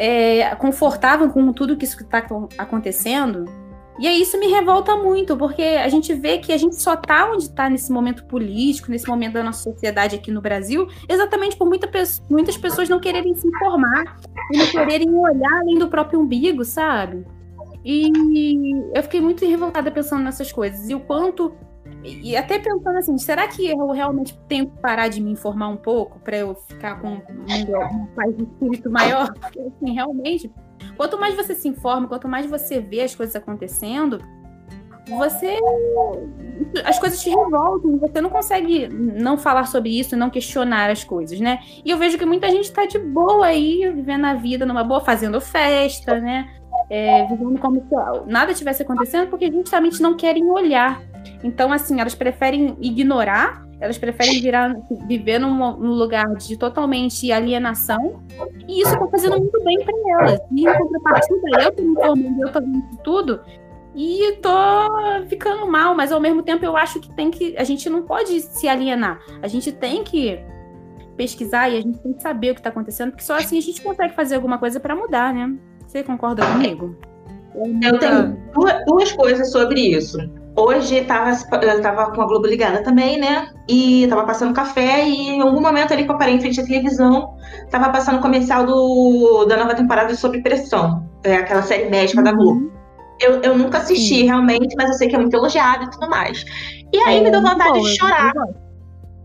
[0.00, 2.26] é, confortável com tudo que está
[2.56, 3.44] acontecendo.
[3.98, 7.30] E aí isso me revolta muito, porque a gente vê que a gente só está
[7.30, 11.68] onde está nesse momento político, nesse momento da nossa sociedade aqui no Brasil, exatamente por
[11.68, 11.86] muita,
[12.30, 14.16] muitas pessoas não quererem se informar
[14.50, 17.26] e não quererem olhar além do próprio umbigo, sabe?
[17.84, 18.10] E
[18.94, 20.88] eu fiquei muito revoltada pensando nessas coisas.
[20.88, 21.52] E o quanto
[22.04, 25.76] e até pensando assim, será que eu realmente tenho que parar de me informar um
[25.76, 29.32] pouco para eu ficar com um, paz de espírito maior?
[29.38, 30.50] Porque, assim, realmente,
[30.96, 34.18] quanto mais você se informa, quanto mais você vê as coisas acontecendo,
[35.08, 35.58] você.
[36.84, 41.40] As coisas te revoltam, você não consegue não falar sobre isso, não questionar as coisas,
[41.40, 41.60] né?
[41.84, 45.00] E eu vejo que muita gente está de boa aí, vivendo a vida numa boa,
[45.00, 46.59] fazendo festa, né?
[46.90, 51.00] É, vivendo como se nada tivesse acontecendo, porque justamente não querem olhar
[51.42, 54.76] então, assim, elas preferem ignorar, elas preferem virar,
[55.06, 58.22] viver num, num lugar de totalmente alienação,
[58.68, 60.40] e isso está fazendo muito bem para elas.
[60.52, 63.40] E em contrapartida, eu tô me formando, eu tô vendo tudo,
[63.94, 67.56] e tô ficando mal, mas ao mesmo tempo eu acho que tem que.
[67.56, 69.20] A gente não pode se alienar.
[69.42, 70.38] A gente tem que
[71.16, 73.62] pesquisar e a gente tem que saber o que está acontecendo, porque só assim a
[73.62, 75.56] gente consegue fazer alguma coisa para mudar, né?
[75.90, 76.94] Você concorda comigo?
[77.82, 80.18] Eu tenho duas, duas coisas sobre isso.
[80.54, 83.48] Hoje tava, eu tava com a Globo ligada também, né?
[83.68, 86.64] E tava passando café e em algum momento ali que eu parei em frente à
[86.64, 87.34] televisão,
[87.72, 92.18] tava passando o comercial do, da nova temporada de Sob Pressão, é aquela série médica
[92.18, 92.24] uhum.
[92.24, 92.72] da Globo.
[93.20, 94.26] Eu, eu nunca assisti Sim.
[94.26, 96.44] realmente, mas eu sei que é muito elogiado e tudo mais.
[96.92, 98.32] E aí é, me deu vontade bom, de chorar.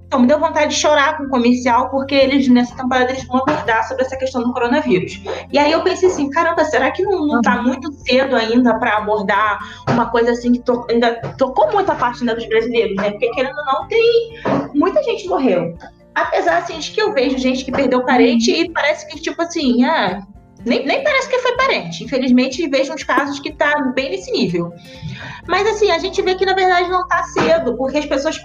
[0.06, 3.38] Então, me deu vontade de chorar com o comercial, porque eles, nessa temporada, eles vão
[3.38, 5.20] abordar sobre essa questão do coronavírus.
[5.52, 8.98] E aí eu pensei assim, caramba, será que não, não tá muito cedo ainda para
[8.98, 13.12] abordar uma coisa assim que to, ainda tocou muito a parte ainda dos brasileiros, né?
[13.12, 14.42] Porque querendo ou não, tem.
[14.74, 15.76] Muita gente morreu.
[16.14, 19.84] Apesar, assim, de que eu vejo gente que perdeu parente e parece que, tipo assim,
[19.84, 20.22] ah,
[20.66, 22.04] nem, nem parece que foi parente.
[22.04, 24.74] Infelizmente, vejo uns casos que tá bem nesse nível.
[25.48, 28.38] Mas assim, a gente vê que na verdade não tá cedo, porque as pessoas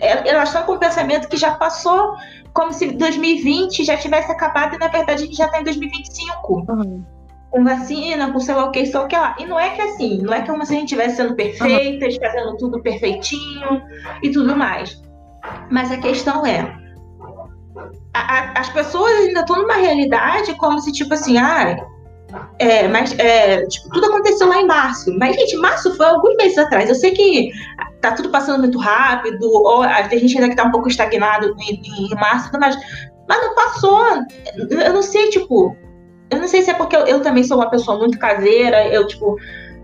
[0.00, 2.14] elas estão com um pensamento que já passou
[2.52, 6.64] como se 2020 já tivesse acabado e na verdade a gente já está em 2025.
[6.68, 7.04] Uhum.
[7.50, 9.36] Com vacina, com sei lá o que, lá o que lá.
[9.38, 12.20] E não é que assim, não é como se a gente estivesse sendo perfeitas, uhum.
[12.20, 13.82] fazendo tudo perfeitinho
[14.22, 15.00] e tudo mais.
[15.70, 16.60] Mas a questão é,
[18.12, 21.76] a, a, as pessoas ainda estão numa realidade como se, tipo assim, ah,
[22.58, 25.16] é, mas é, tipo, tudo aconteceu lá em março.
[25.18, 26.88] Mas, gente, março foi alguns meses atrás.
[26.88, 27.50] Eu sei que
[28.00, 31.80] tá tudo passando muito rápido, ou a gente ainda que tá um pouco estagnado em,
[31.82, 32.76] em março, mas,
[33.28, 34.00] mas não passou.
[34.70, 35.76] Eu não sei, tipo,
[36.30, 39.06] eu não sei se é porque eu, eu também sou uma pessoa muito caseira, eu,
[39.06, 39.36] tipo,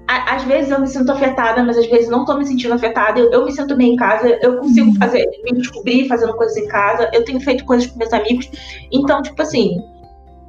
[0.06, 3.18] a, às vezes eu me sinto afetada, mas às vezes não tô me sentindo afetada,
[3.18, 4.96] eu, eu me sinto bem em casa, eu consigo uhum.
[4.96, 8.50] fazer, me descobrir fazendo coisas em casa, eu tenho feito coisas com meus amigos,
[8.92, 9.82] então, tipo assim,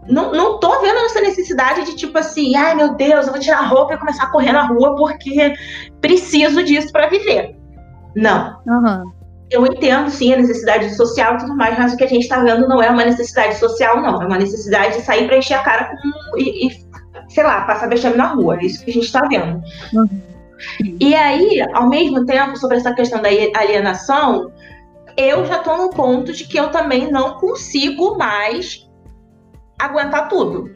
[0.07, 3.59] não, não tô vendo essa necessidade de tipo assim, ai meu Deus, eu vou tirar
[3.59, 5.53] a roupa e começar a correr na rua porque
[5.99, 7.54] preciso disso para viver.
[8.15, 8.59] Não.
[8.65, 9.11] Uhum.
[9.51, 12.39] Eu entendo, sim, a necessidade social e tudo mais, mas o que a gente está
[12.39, 14.21] vendo não é uma necessidade social, não.
[14.21, 16.85] É uma necessidade de sair para encher a cara com, e, e,
[17.29, 18.57] sei lá, passar vexame na rua.
[18.57, 19.61] É isso que a gente está vendo.
[19.93, 20.21] Uhum.
[20.99, 24.51] E aí, ao mesmo tempo, sobre essa questão da alienação,
[25.17, 28.89] eu já estou no ponto de que eu também não consigo mais
[29.79, 30.75] aguentar tudo.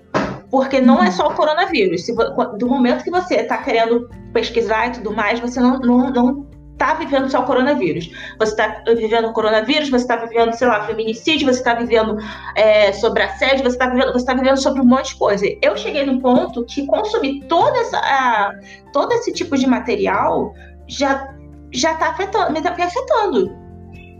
[0.49, 2.05] Porque não é só o coronavírus.
[2.05, 2.15] Se,
[2.57, 6.47] do momento que você está querendo pesquisar e tudo mais, você não, não, não
[6.79, 8.09] tá vivendo só o coronavírus.
[8.39, 12.17] Você está vivendo o coronavírus, você está vivendo, sei lá, feminicídio, você está vivendo
[12.55, 15.45] é, sobre assédio, você está vivendo, você tá vivendo sobre um monte de coisa.
[15.61, 18.53] Eu cheguei num ponto que consumir toda essa, a,
[18.93, 20.53] todo esse tipo de material
[20.87, 21.35] já
[21.71, 23.55] já está afetando, me, tá me afetando.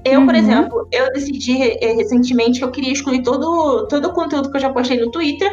[0.06, 0.26] Eu, uhum.
[0.28, 4.62] por exemplo, eu decidi recentemente que eu queria excluir todo, todo o conteúdo que eu
[4.62, 5.52] já postei no Twitter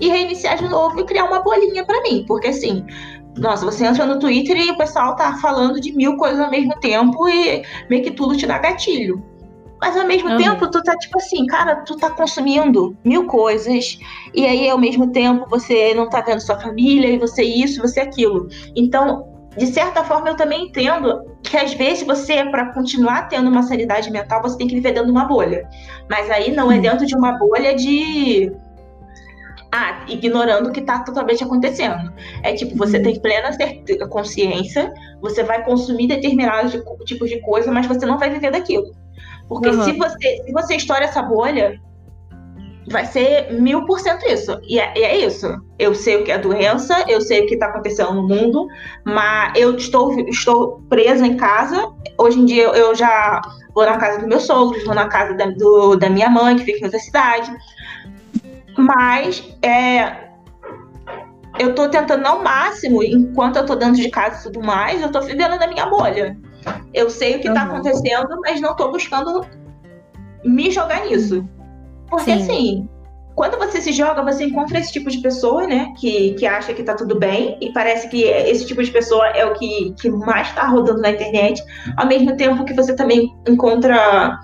[0.00, 2.24] e reiniciar de novo e criar uma bolinha para mim.
[2.26, 2.84] Porque assim,
[3.36, 6.78] nossa, você entra no Twitter e o pessoal tá falando de mil coisas ao mesmo
[6.80, 9.22] tempo e meio que tudo te dá gatilho.
[9.80, 10.36] Mas ao mesmo uhum.
[10.38, 13.98] tempo, tu tá tipo assim, cara, tu tá consumindo mil coisas,
[14.32, 18.00] e aí ao mesmo tempo você não tá vendo sua família, e você isso, você
[18.00, 18.48] aquilo.
[18.74, 19.26] Então,
[19.56, 24.10] de certa forma, eu também entendo que às vezes você, para continuar tendo uma sanidade
[24.10, 25.68] mental, você tem que viver dentro de uma bolha.
[26.08, 28.50] Mas aí não é dentro de uma bolha de.
[29.76, 32.12] Ah, ignorando o que está totalmente acontecendo.
[32.44, 33.50] É tipo, você tem plena
[34.08, 38.86] consciência, você vai consumir determinados tipos de coisa, mas você não vai viver daquilo.
[39.48, 39.82] Porque uhum.
[39.82, 41.80] se, você, se você estoura essa bolha,
[42.88, 44.56] vai ser mil por cento isso.
[44.62, 45.48] E é, é, isso.
[45.76, 48.68] Eu sei o que é doença, eu sei o que está acontecendo no mundo,
[49.04, 51.90] mas eu estou, estou presa em casa.
[52.16, 53.42] Hoje em dia eu já
[53.74, 56.64] vou na casa dos meus sogros, vou na casa da, do, da minha mãe, que
[56.64, 57.52] fica em outra cidade.
[58.76, 60.24] Mas é,
[61.58, 65.06] eu estou tentando ao máximo, enquanto eu estou dentro de casa e tudo mais, eu
[65.06, 66.36] estou vivendo na minha bolha.
[66.92, 69.46] Eu sei o que está acontecendo, mas não estou buscando
[70.44, 71.48] me jogar nisso.
[72.08, 72.42] Porque Sim.
[72.42, 72.88] assim,
[73.34, 75.92] quando você se joga, você encontra esse tipo de pessoa, né?
[75.98, 79.44] Que, que acha que tá tudo bem, e parece que esse tipo de pessoa é
[79.44, 81.62] o que, que mais tá rodando na internet,
[81.96, 84.38] ao mesmo tempo que você também encontra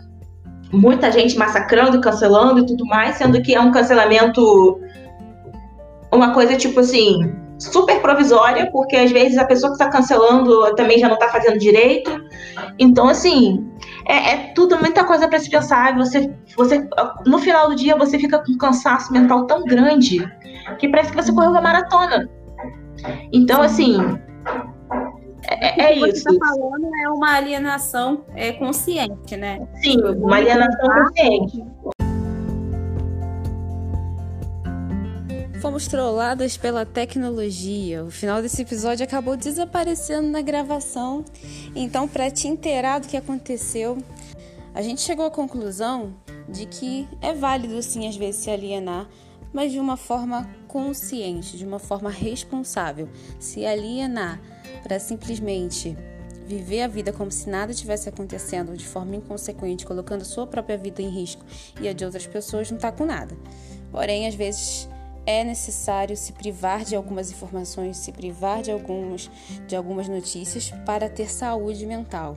[0.72, 4.80] muita gente massacrando, cancelando e tudo mais, sendo que é um cancelamento
[6.12, 10.98] uma coisa tipo assim, super provisória, porque às vezes a pessoa que está cancelando também
[10.98, 12.10] já não está fazendo direito.
[12.78, 13.70] Então, assim,
[14.06, 15.96] é, é tudo muita coisa para se pensar.
[15.96, 16.88] Você, você,
[17.26, 20.26] no final do dia, você fica com um cansaço mental tão grande
[20.78, 22.28] que parece que você correu uma maratona.
[23.32, 24.18] Então, assim,
[25.50, 26.22] é, é, o que isso.
[26.22, 29.66] Você está falando é uma alienação é, consciente, né?
[29.82, 31.64] Sim, uma alienação consciente.
[35.60, 38.02] Fomos trolladas pela tecnologia.
[38.04, 41.22] O final desse episódio acabou desaparecendo na gravação.
[41.74, 43.98] Então, para te inteirar do que aconteceu,
[44.74, 46.14] a gente chegou à conclusão
[46.48, 49.06] de que é válido sim às vezes se alienar,
[49.52, 53.08] mas de uma forma consciente, de uma forma responsável.
[53.38, 54.40] Se alienar
[54.82, 55.96] para simplesmente
[56.46, 61.00] viver a vida como se nada tivesse acontecendo de forma inconsequente, colocando sua própria vida
[61.00, 61.44] em risco
[61.80, 63.36] e a de outras pessoas, não está com nada.
[63.92, 64.88] Porém, às vezes
[65.24, 69.30] é necessário se privar de algumas informações, se privar de, alguns,
[69.68, 72.36] de algumas notícias para ter saúde mental.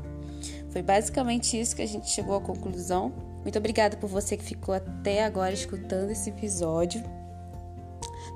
[0.70, 3.12] Foi basicamente isso que a gente chegou à conclusão.
[3.42, 7.04] Muito obrigada por você que ficou até agora escutando esse episódio.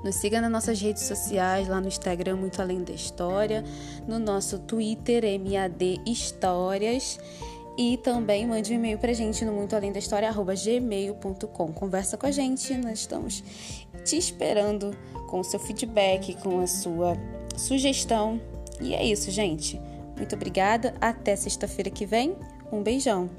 [0.04, 3.64] Nos siga nas nossas redes sociais, lá no Instagram Muito Além da História,
[4.06, 7.18] no nosso Twitter MAD Histórias
[7.78, 11.72] e também mande um e-mail pra gente no muito além da história gmail.com.
[11.72, 13.44] Conversa com a gente, nós estamos
[14.04, 14.90] te esperando
[15.28, 17.16] com o seu feedback, com a sua
[17.56, 18.40] sugestão.
[18.80, 19.80] E é isso, gente.
[20.16, 20.92] Muito obrigada.
[21.00, 22.34] Até sexta-feira que vem.
[22.72, 23.30] Um beijão.